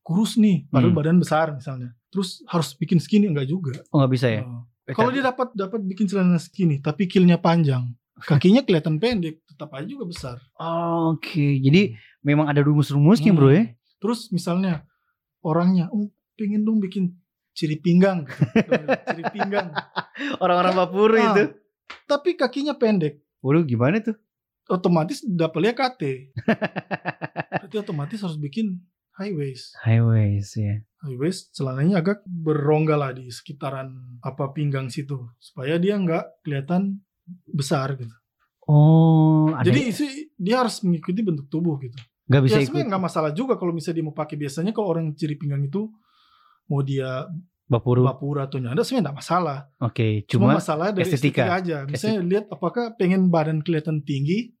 [0.00, 0.98] kurus nih, padahal Hmm.
[1.00, 1.96] badan besar misalnya.
[2.12, 3.72] Terus harus bikin skinny enggak juga.
[3.88, 4.42] Oh nggak bisa ya?
[4.84, 7.88] Eh, Kalau dia dapat dapat bikin celana skinny tapi kilnya panjang,
[8.28, 10.36] kakinya kelihatan pendek, tetap aja juga besar.
[10.58, 13.64] Oh, Oke, jadi memang ada rumus-rumusnya bro ya?
[13.64, 13.72] Hmm.
[13.96, 14.82] Terus misalnya
[15.40, 17.14] orangnya, oh pengen dong bikin
[17.52, 18.24] ciri pinggang,
[19.08, 19.68] ciri pinggang.
[20.38, 21.44] Orang-orang Papuru Ah, itu.
[22.04, 24.16] Tapi kakinya pendek, Waduh gimana tuh?
[24.64, 26.02] otomatis dapatnya KT.
[27.60, 28.80] Berarti otomatis harus bikin
[29.14, 29.76] high waist.
[29.78, 30.80] Highways ya.
[31.02, 37.02] High waist celananya agak berongga lah di sekitaran apa pinggang situ supaya dia nggak kelihatan
[37.46, 38.14] besar gitu.
[38.62, 40.06] Oh, ada Jadi isi
[40.38, 41.98] dia harus mengikuti bentuk tubuh gitu.
[42.22, 45.10] nggak bisa ya ikut nggak masalah juga kalau misalnya dia mau pakai biasanya kalau orang
[45.12, 45.90] ciri pinggang itu
[46.66, 47.26] mau dia
[47.66, 48.04] Bapuru.
[48.04, 49.58] bapura atau nyanda sebenarnya nggak masalah.
[49.80, 51.46] Oke, Cuma, cuma masalah dari estetika.
[51.48, 51.76] estetika, aja.
[51.88, 54.52] Misalnya lihat apakah pengen badan kelihatan tinggi,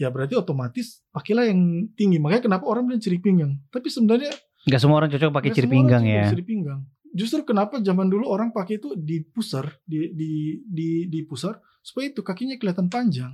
[0.00, 1.60] ya berarti otomatis pakailah yang
[1.92, 2.16] tinggi.
[2.16, 3.60] Makanya kenapa orang bilang ciri pinggang.
[3.68, 4.32] Tapi sebenarnya
[4.64, 6.32] nggak semua orang cocok pakai ciri pinggang ya.
[6.32, 6.88] Ciri pinggang.
[7.12, 10.30] Justru kenapa zaman dulu orang pakai itu di pusar, di di
[10.64, 13.32] di di pusar supaya itu kakinya kelihatan panjang.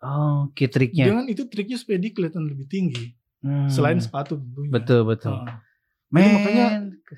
[0.00, 1.06] Oh, oke triknya.
[1.06, 3.14] Jangan itu triknya supaya dia kelihatan lebih tinggi.
[3.46, 4.70] Hmm, Selain sepatu tentunya.
[4.74, 5.38] Betul betul.
[5.38, 5.60] Ah.
[6.10, 6.66] Men, Jadi makanya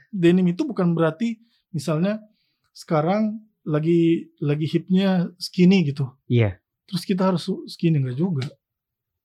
[0.09, 1.38] denim itu bukan berarti
[1.70, 2.20] misalnya
[2.72, 6.11] sekarang lagi lagi hipnya skinny gitu.
[6.26, 6.59] Iya.
[6.88, 8.47] Terus kita harus skinny enggak juga.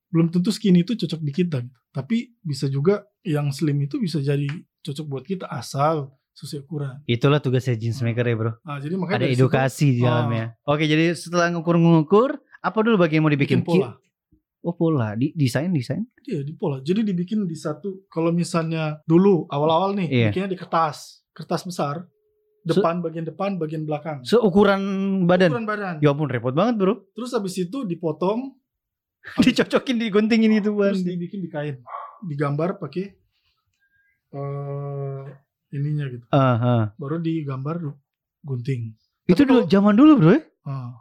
[0.08, 1.58] Belum tentu skinny itu cocok di kita.
[1.62, 1.76] gitu.
[1.90, 4.46] Tapi bisa juga yang slim itu bisa jadi
[4.86, 6.96] cocok buat kita asal sesuai ukuran.
[7.10, 8.52] itulah tugasnya jeans maker ya bro.
[8.62, 10.22] Nah, jadi makanya Ada situ edukasi di Ah.
[10.22, 10.46] dalamnya.
[10.64, 13.66] Oke, jadi setelah ngukur-ngukur, apa dulu bagian yang mau dibikin?
[13.66, 13.98] bikin pola.
[14.68, 16.04] Oh pola, di desain desain.
[16.22, 16.84] Iya, di pola.
[16.84, 20.28] Jadi dibikin di satu kalau misalnya dulu awal-awal nih Iya.
[20.28, 21.24] bikinnya di kertas.
[21.32, 22.04] Kertas besar.
[22.62, 24.28] Depan bagian depan, bagian belakang.
[24.28, 24.82] Seukuran
[25.24, 25.56] badan.
[25.56, 25.96] Ukuran badan.
[26.04, 27.00] Ya ampun repot banget bro.
[27.16, 28.60] Terus habis itu dipotong
[29.40, 30.92] Dicocokin, diguntingin itu ban.
[30.92, 31.76] terus dibikin di kain
[32.24, 33.12] digambar pakai
[34.28, 35.24] eh
[35.70, 36.96] ininya gitu Aha.
[36.96, 37.80] baru digambar
[38.42, 40.42] gunting Itu Tapi dulu kalau- zaman dulu bro ya?
[40.64, 40.92] Ah.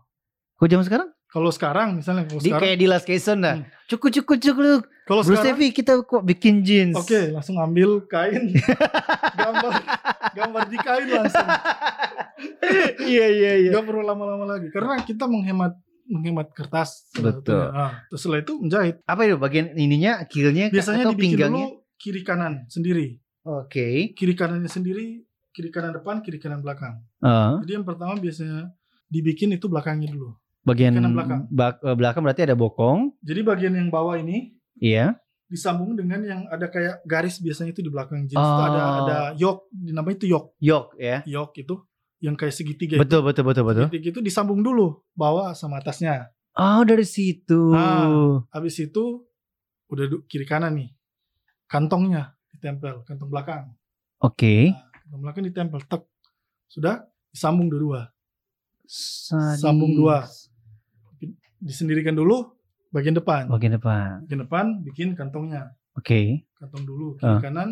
[0.56, 1.08] Kok zaman sekarang?
[1.26, 3.56] Kalau sekarang misalnya kalau Di sekarang kayak di Last Season dah.
[3.56, 3.66] Hmm.
[3.86, 4.80] Cukup cukup cukup.
[5.04, 6.92] kalau sekarang Sevi kita kok bikin jeans.
[6.92, 8.50] oke langsung ambil kain
[9.38, 9.72] gambar
[10.32, 11.46] gambar di kain langsung
[13.06, 13.70] Iya iya iya.
[13.70, 17.54] nggak perlu lama-lama lagi karena kita menghemat menghemat kertas Betul.
[17.56, 17.70] satunya.
[17.72, 21.66] Ah, terus setelah itu menjahit Apa itu bagian ininya, killnya biasanya atau dibikin pinggangnya?
[21.66, 23.06] dulu kiri kanan sendiri
[23.42, 24.12] Oke.
[24.12, 28.70] kiri kanannya sendiri kiri kanan depan kiri kanan belakang Ah, jadi yang pertama biasanya
[29.06, 30.34] dibikin itu belakangnya dulu
[30.66, 31.40] bagian Kanan belakang.
[31.48, 33.14] bak- eh, belakang berarti ada bokong.
[33.20, 35.14] Jadi bagian yang bawah ini Iya.
[35.46, 38.50] disambung dengan yang ada kayak garis biasanya itu di belakang jeans Oh.
[38.50, 41.22] itu ada ada yoke namanya itu yoke Yok ya.
[41.24, 41.74] yoke itu
[42.18, 43.86] yang kayak segitiga Betul betul betul betul.
[43.86, 47.70] segitiga itu disambung dulu bawah sama atasnya Oh dari situ.
[47.70, 48.42] Ah.
[48.50, 49.22] habis itu
[49.86, 50.90] udah kiri kanan nih
[51.64, 53.70] kantongnya ditempel kantong belakang
[54.18, 54.74] Oke.
[54.74, 56.02] nah, kantong belakang ditempel tek
[56.66, 57.00] sudah
[57.30, 58.10] disambung dua
[58.82, 59.58] Sadis.
[59.58, 60.22] Sambung dua.
[61.58, 62.52] Disendirikan dulu
[62.88, 64.22] bagian depan Bagian depan.
[64.22, 66.44] bagian depan bikin kantongnya Oke.
[66.54, 67.40] kantong dulu kiri Ah.
[67.40, 67.70] kanan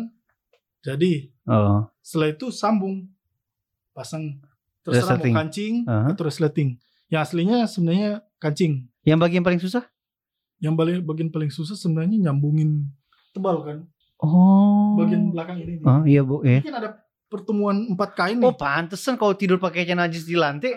[0.79, 1.85] jadi Oh.
[1.99, 3.09] setelah itu sambung
[3.91, 4.37] pasang
[4.81, 6.11] terserah mau kancing Aha.
[6.11, 6.77] atau resleting
[7.07, 9.85] yang aslinya sebenarnya kancing Yang bagian paling susah?
[10.57, 12.89] Yang paling bagian paling susah sebenarnya nyambungin
[13.31, 13.77] tebal kan.
[14.17, 14.97] Oh.
[14.97, 15.77] Bagian belakang ini.
[15.77, 15.85] nih.
[15.85, 16.57] Oh iya bu ya.
[16.57, 16.89] Ini kan ada
[17.27, 18.45] pertemuan empat kain nih.
[18.45, 20.73] Oh pantesan kalau tidur pakai celana jeans di lantai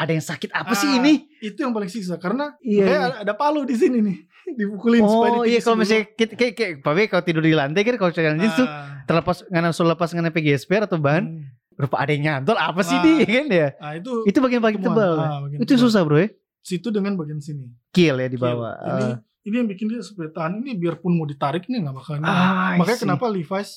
[0.00, 1.28] ada yang sakit apa sih Ah, ini?
[1.38, 3.16] Itu yang paling siksa karena Iya, kayak iya.
[3.20, 4.16] ada, palu di sini nih.
[4.58, 7.94] Dipukulin supaya Oh iya kalau misalnya kayak kayak, kayak Papi kalau tidur di lantai kan
[7.94, 11.78] kalau celana jeans tuh Ah, terlepas ngana suruh lepas ngana PGSPR atau bahan hmm.
[11.78, 13.02] rupa ada yang nyantol apa sih Ah.
[13.02, 13.68] nih kan ya?
[13.74, 14.96] Nah, itu Itu bagian paling pertemuan.
[14.96, 15.14] tebal.
[15.16, 15.82] Ah, bagian itu tebal.
[15.82, 16.28] susah bro ya.
[16.60, 17.68] Situ dengan bagian sini.
[17.90, 18.42] Kill ya di Kill.
[18.42, 18.74] bawah.
[18.80, 19.06] Ini
[19.42, 22.14] ini yang bikin dia supaya tahan ini biarpun mau ditarik nih nggak bakal.
[22.20, 23.04] Ah, Makanya see.
[23.04, 23.70] kenapa Levi's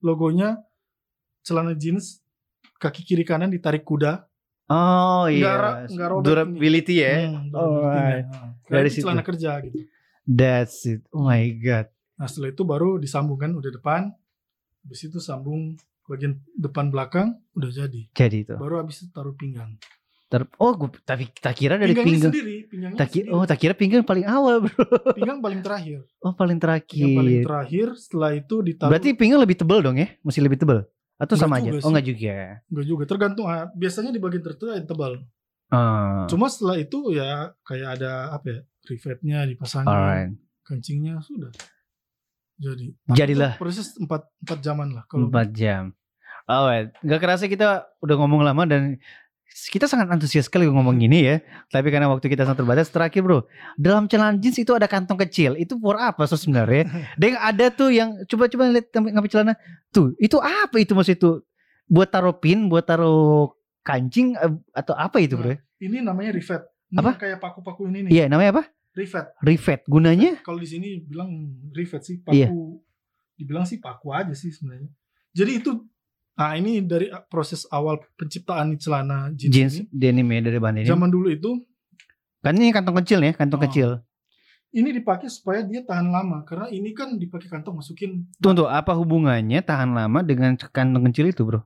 [0.00, 0.58] logonya
[1.40, 2.18] celana jeans
[2.76, 4.24] kaki kiri kanan ditarik kuda.
[4.66, 5.50] Oh iya.
[5.54, 7.28] ra- nggak robek Durability ya.
[7.28, 8.24] Hmm, Alright.
[8.24, 9.04] Nah, Dari Dari situ.
[9.04, 9.76] celana kerja gitu.
[10.24, 11.04] That's it.
[11.10, 11.92] Oh my god.
[12.14, 14.08] Nah setelah itu baru disambungkan udah depan.
[14.82, 18.08] Habis itu sambung bagian depan belakang udah jadi.
[18.08, 18.54] Jadi itu.
[18.54, 19.76] Baru habis itu taruh pinggang.
[20.24, 22.32] Ter oh gua tapi tak kira dari Pinggangnya pinggang.
[22.32, 23.36] sendiri, pinggangnya Tak kira, sendiri.
[23.36, 24.84] oh tak kira pinggang paling awal bro.
[25.12, 25.98] Pinggang paling terakhir.
[26.18, 26.96] Oh paling terakhir.
[26.98, 28.90] Yang paling terakhir setelah itu ditaruh.
[28.90, 30.08] Berarti pinggang lebih tebal dong ya?
[30.20, 30.88] Masih lebih tebal?
[31.24, 31.70] Atau Nggak sama aja?
[31.72, 31.80] sih.
[31.80, 32.36] Oh enggak juga.
[32.68, 33.46] Enggak juga, tergantung.
[33.48, 35.12] ah, biasanya di bagian tertentu ada yang tebal.
[35.72, 36.28] Ah.
[36.28, 40.30] Cuma setelah itu ya kayak ada apa ya, rivetnya dipasangin, Alright.
[40.62, 41.48] kancingnya sudah.
[42.54, 42.94] Jadi.
[43.10, 43.56] Jadilah.
[43.58, 45.90] Proses 4 4 jaman lah kalau 4 jam.
[46.44, 46.92] Alright.
[47.00, 49.00] Gak kerasa kita udah ngomong lama dan
[49.54, 51.36] kita sangat antusias sekali ngomong gini ya.
[51.70, 53.46] Tapi karena waktu kita sangat terbatas, terakhir bro,
[53.78, 55.54] dalam celana jeans itu ada kantong kecil.
[55.54, 56.90] Itu for apa so sebenarnya?
[57.20, 59.54] Dan ada tuh yang coba-coba lihat ngambil celana.
[59.94, 61.30] Tuh, itu apa itu maksud itu?
[61.86, 63.54] Buat taruh pin, buat taruh
[63.86, 65.54] kancing eh, atau apa itu bro?
[65.84, 66.62] ini namanya rivet.
[66.88, 67.12] Ini Apa?
[67.20, 68.12] kayak paku-paku ini nih.
[68.12, 68.62] Iya, namanya apa?
[68.94, 69.26] Rivet.
[69.42, 69.80] Rivet.
[69.84, 70.40] Gunanya?
[70.40, 71.30] Kalau di sini bilang
[71.74, 72.34] rivet sih paku.
[72.34, 72.48] Iya.
[73.34, 74.88] Dibilang sih paku aja sih sebenarnya.
[75.34, 75.70] Jadi itu
[76.34, 79.86] Nah ini dari proses awal penciptaan celana jeans, Jeans ini.
[79.88, 80.90] denim ya dari bahan denim.
[80.90, 81.50] Zaman dulu itu
[82.40, 83.64] Kan ini kantong kecil ya, kantong Oh.
[83.64, 83.90] kecil.
[84.70, 89.62] ini dipakai supaya dia tahan lama karena ini kan dipakai kantong masukin Tunggu, apa hubungannya
[89.62, 91.62] tahan lama dengan kantong kecil itu bro?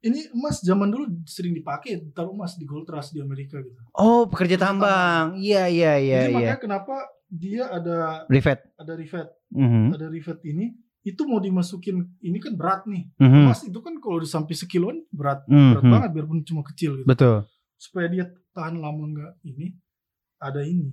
[0.00, 4.26] ini emas zaman dulu sering dipakai taruh emas di gold rush di Amerika gitu Oh,
[4.26, 5.38] pekerja tambang.
[5.38, 6.34] Iya, iya, iya, jadi iya.
[6.34, 8.58] makanya kenapa dia ada Rivet.
[8.74, 10.74] ada rivet Mhm, ada rivet ini
[11.04, 15.04] itu mau dimasukin ini kan berat nih mhm, emas itu kan kalau udah sampai sekiloan
[15.12, 15.92] berat berat mhm.
[15.92, 17.44] banget biarpun cuma kecil gitu Betul.
[17.76, 19.76] supaya dia tahan lama nggak ini
[20.40, 20.90] ada ini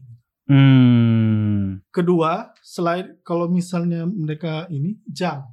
[0.52, 1.80] Hmm.
[1.96, 5.48] kedua selain kalau misalnya mereka ini jam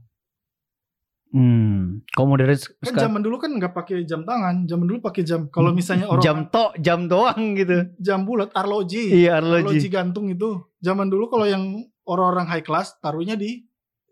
[1.29, 2.01] Hmm.
[2.17, 5.77] Kalau modern kan zaman dulu kan nggak pakai jam tangan zaman dulu pakai jam kalau
[5.77, 7.85] misalnya orang jam tok, jam doang gitu.
[8.01, 9.89] jam bulat arloji Iya, arloji arloji.
[9.93, 13.68] gantung itu zaman dulu kalau yang orang-orang high class taruhnya di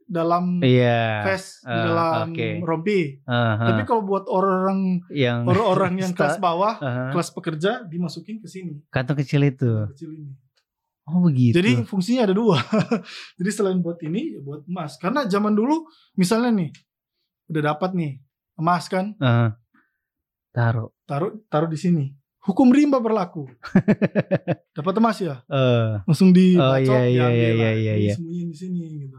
[0.07, 1.23] dalam Iya.
[1.25, 2.49] vest di Ah, dalam oke.
[2.63, 3.67] rompi Aha.
[3.69, 7.11] tapi kalau buat orang yang orang-orang yang kelas bawah Aha.
[7.11, 9.71] kelas pekerja dimasukin ke sini kantong kecil itu.
[9.91, 10.31] kecil ini
[11.05, 11.55] Oh begitu.
[11.55, 12.59] jadi fungsinya ada dua
[13.39, 16.71] jadi selain buat ini ya buat emas karena zaman dulu misalnya nih
[17.47, 18.13] udah dapat nih
[18.57, 19.55] emas kan Aha.
[20.51, 20.91] taruh.
[21.05, 23.47] taruh taruh di sini hukum rimba berlaku
[24.77, 28.15] dapat emas ya Eh, langsung di Oh, iya, iya, iya, iya, iya, iya.
[28.15, 29.17] sembunyiin di sini gitu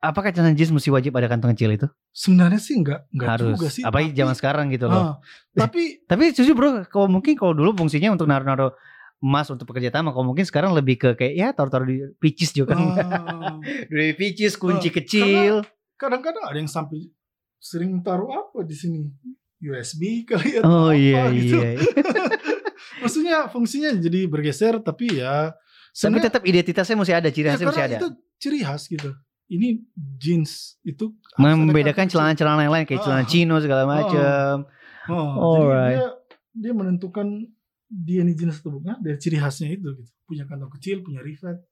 [0.00, 1.86] apakah celana jeans mesti wajib ada kantong kecil itu?
[2.10, 3.48] sebenarnya sih enggak enggak Harus.
[3.52, 4.98] juga sih Apalagi tapi- zaman sekarang gitu loh.
[4.98, 5.12] Ah,
[5.52, 8.74] tapi Tapi jujur bro, kalau mungkin kalau dulu fungsinya untuk naruh-naruh
[9.18, 12.72] emas untuk pekerja tambang, kalau mungkin sekarang lebih ke kayak ya taruh-taruh di picis juga
[12.72, 12.78] kan.
[12.94, 13.54] ah,
[13.90, 15.54] Di picis, kunci Ah, kecil.
[15.94, 17.10] kadang-kadang ada yang sampai
[17.58, 19.02] sering taruh apa di sini
[19.58, 21.56] USB kali ya Oh atau iya apa gitu.
[21.56, 21.70] iya.
[22.98, 25.54] maksudnya fungsinya jadi bergeser tapi ya
[25.90, 27.98] Tapi tetap identitasnya masih ada, ciri ya, khasnya masih karena ada.
[27.98, 29.10] itu ciri khas gitu
[29.48, 29.80] ini
[30.16, 33.04] jeans itu ada Membedakan celana-celana yang lain kayak Ah.
[33.04, 33.88] celana chino segala Ah.
[33.88, 34.54] macam.
[35.08, 35.96] Oh, Alright.
[35.96, 36.08] jadi dia
[36.58, 37.26] dia menentukan
[37.88, 40.12] dia ini jenis atau bukan dari ciri khasnya itu gitu.
[40.24, 41.64] Punya kantong kecil, punya rivet.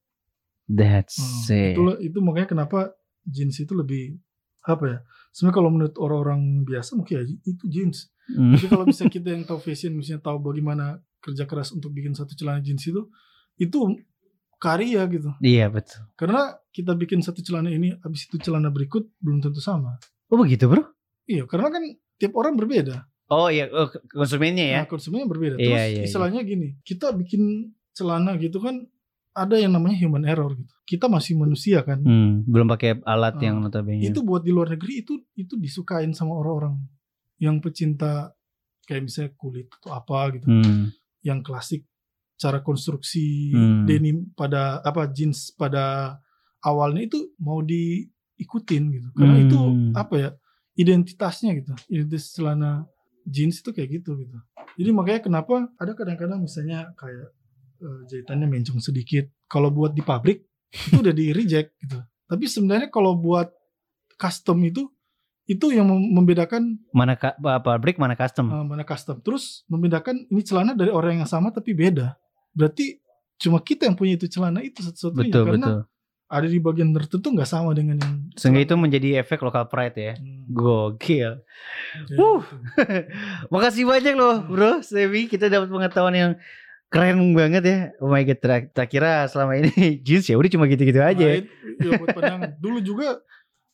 [0.67, 1.77] That's Oh, it.
[1.77, 4.17] itu itu makanya kenapa jeans itu lebih
[4.65, 4.99] apa ya?
[5.31, 8.09] Sebenarnya kalau menurut orang-orang biasa mungkin ya itu jeans.
[8.27, 8.57] Hmm.
[8.57, 12.35] Tapi kalau misalnya kita yang tahu fashion, misalnya tahu bagaimana kerja keras untuk bikin satu
[12.35, 13.07] celana jeans itu,
[13.57, 13.79] itu
[14.67, 15.31] karya gitu.
[15.39, 16.03] Iya betul.
[16.19, 20.03] Karena kita bikin satu celana ini, habis itu celana berikut belum tentu sama.
[20.27, 20.83] Oh begitu bro?
[21.31, 21.83] Iya, karena kan
[22.19, 23.07] tiap orang berbeda.
[23.31, 24.79] Oh iya, oh, konsumennya ya.
[24.83, 25.55] Nah, konsumennya berbeda.
[25.59, 26.03] Iya, Terus iya, iya.
[26.07, 28.87] istilahnya gini, kita bikin celana gitu kan
[29.37, 30.73] ada yang namanya human error gitu.
[30.87, 32.01] Kita masih manusia kan.
[32.01, 34.01] Hmm, belum pakai alat Ah, yang notabene.
[34.01, 36.81] Itu buat di luar negeri itu itu disukain sama orang-orang
[37.37, 38.33] yang pecinta
[38.89, 40.47] kayak misalnya kulit atau apa gitu.
[40.49, 40.95] Hmm.
[41.21, 41.83] Yang klasik
[42.37, 43.85] cara konstruksi Hmm.
[43.85, 46.17] denim pada apa jeans pada
[46.61, 49.09] awalnya itu mau diikutin gitu.
[49.13, 49.93] Karena itu Hmm.
[49.93, 50.31] apa ya?
[50.77, 51.73] identitasnya gitu.
[51.89, 52.85] Identitas celana
[53.25, 54.37] jeans itu kayak gitu gitu.
[54.77, 57.33] Jadi makanya kenapa ada kadang-kadang misalnya kayak
[57.77, 59.25] eh, jahitannya mencong sedikit.
[59.47, 61.97] Kalau buat di pabrik itu udah di reject gitu.
[62.23, 63.49] Tapi sebenarnya kalau buat
[64.15, 64.85] custom itu
[65.47, 68.51] itu yang mem- membedakan Mana ka, apa, pabrik mana custom.
[68.51, 69.17] eh, mana custom.
[69.21, 72.19] Terus membedakan ini celana dari orang yang sama tapi beda.
[72.57, 72.97] Berarti
[73.37, 75.81] cuma kita yang punya itu celana itu satu-satunya betul karena betul.
[76.27, 80.15] ada di bagian tertentu nggak sama dengan yang Sehingga itu menjadi efek local pride ya.
[80.17, 81.45] Hmm, Gokil.
[82.17, 82.41] Wuh.
[82.41, 82.97] gitu.
[83.53, 84.81] Makasih banyak loh, Bro.
[84.81, 86.33] Sevi, kita dapat pengetahuan yang
[86.89, 87.79] keren banget ya.
[88.01, 89.71] Oh my god, tak, tak kira selama ini
[90.07, 91.27] jeans ya udah cuma gitu-gitu aja.
[91.29, 91.53] Nah, itu-
[91.85, 92.57] ya buat pandangan.
[92.57, 93.21] Dulu juga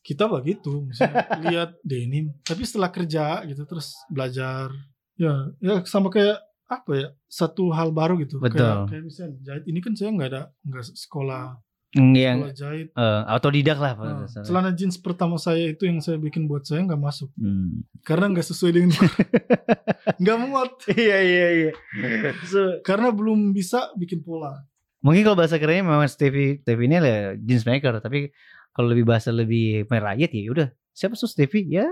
[0.03, 4.67] kita begitu, misalnya lihat denim, tapi setelah kerja gitu terus belajar,
[5.15, 8.37] ya ya sama kayak apa ya satu hal baru gitu.
[8.37, 8.57] Betul.
[8.57, 11.43] Kayak, kayak misalnya jahit ini kan saya nggak ada nggak sekolah
[11.93, 12.87] Hmm, yang sekolah jahit.
[12.89, 13.93] eh, autodidak lah.
[13.93, 17.85] Nah, celana jeans pertama saya itu yang saya bikin buat saya nggak masuk Hmm.
[18.01, 18.89] karena nggak sesuai dengan
[20.17, 21.71] nggak muat Iya iya iya.
[22.43, 24.65] So, karena belum bisa bikin pola.
[24.99, 28.31] mungkin kalau bahasa kerennya memang Stevie Stevie ini lah jeans maker, tapi
[28.71, 31.85] kalau lebih bahasa lebih merayat ya udah siapa tuh Stevie ya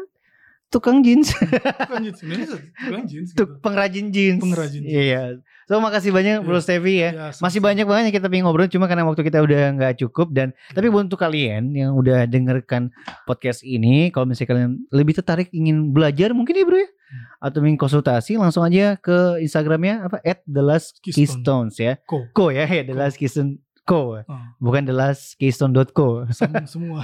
[0.72, 1.36] tukang jeans,
[1.84, 2.48] Bukan jeans, sebenarnya
[2.82, 3.30] bukan jeans.
[3.32, 3.60] Tuk, Gitu.
[3.60, 4.40] pengrajin jeans.
[4.40, 4.96] Pengrajin jeans.
[4.96, 5.22] Iya.
[5.68, 6.64] So makasih banyak Bro Iya.
[6.64, 7.10] Stevie ya.
[7.12, 10.32] Ya, Masih banyak banget yang kita pengen ngobrol cuma karena waktu kita udah nggak cukup
[10.32, 12.92] dan tapi buat untuk kalian yang udah dengarkan
[13.24, 16.90] podcast ini kalau misalnya kalian lebih tertarik ingin belajar mungkin ya bro ya
[17.38, 21.40] atau ingin konsultasi langsung aja ke Instagramnya apa at the last Keystone.
[21.40, 22.24] keystones ya Ko.
[22.32, 27.02] co ya ya the last keystone co Ah, bukan the last keystone.co sambung semua.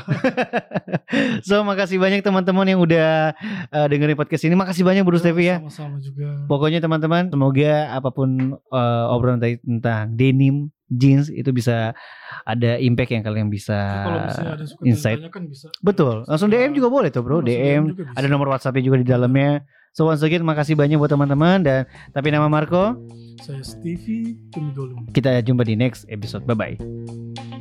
[1.47, 3.33] so makasih banyak teman-teman yang udah
[3.69, 6.45] uh, dengerin podcast ini makasih banyak bro Stevie ya Sama-sama juga.
[6.45, 8.29] Pokoknya teman-teman, semoga apa pun
[8.69, 11.91] uh, obrolan tadi tentang denim, jeans itu bisa
[12.43, 13.75] ada impact yang kalian bisa
[14.05, 15.19] kalau misalnya ada yang suka insight.
[15.27, 15.67] kan bisa.
[15.81, 16.23] Betul.
[16.25, 17.43] Langsung DM juga boleh tuh, Bro.
[17.43, 17.91] DM.
[17.91, 18.13] bisa.
[18.15, 19.65] Ada nomor WhatsApp-nya juga di dalamnya.
[19.97, 22.93] So once again makasih banyak buat teman-teman dan tapi nama Marco.
[23.41, 25.09] Saya Stevie Tumigolung.
[25.09, 26.45] Kita jumpa di next episode.
[26.45, 27.56] Bye bye.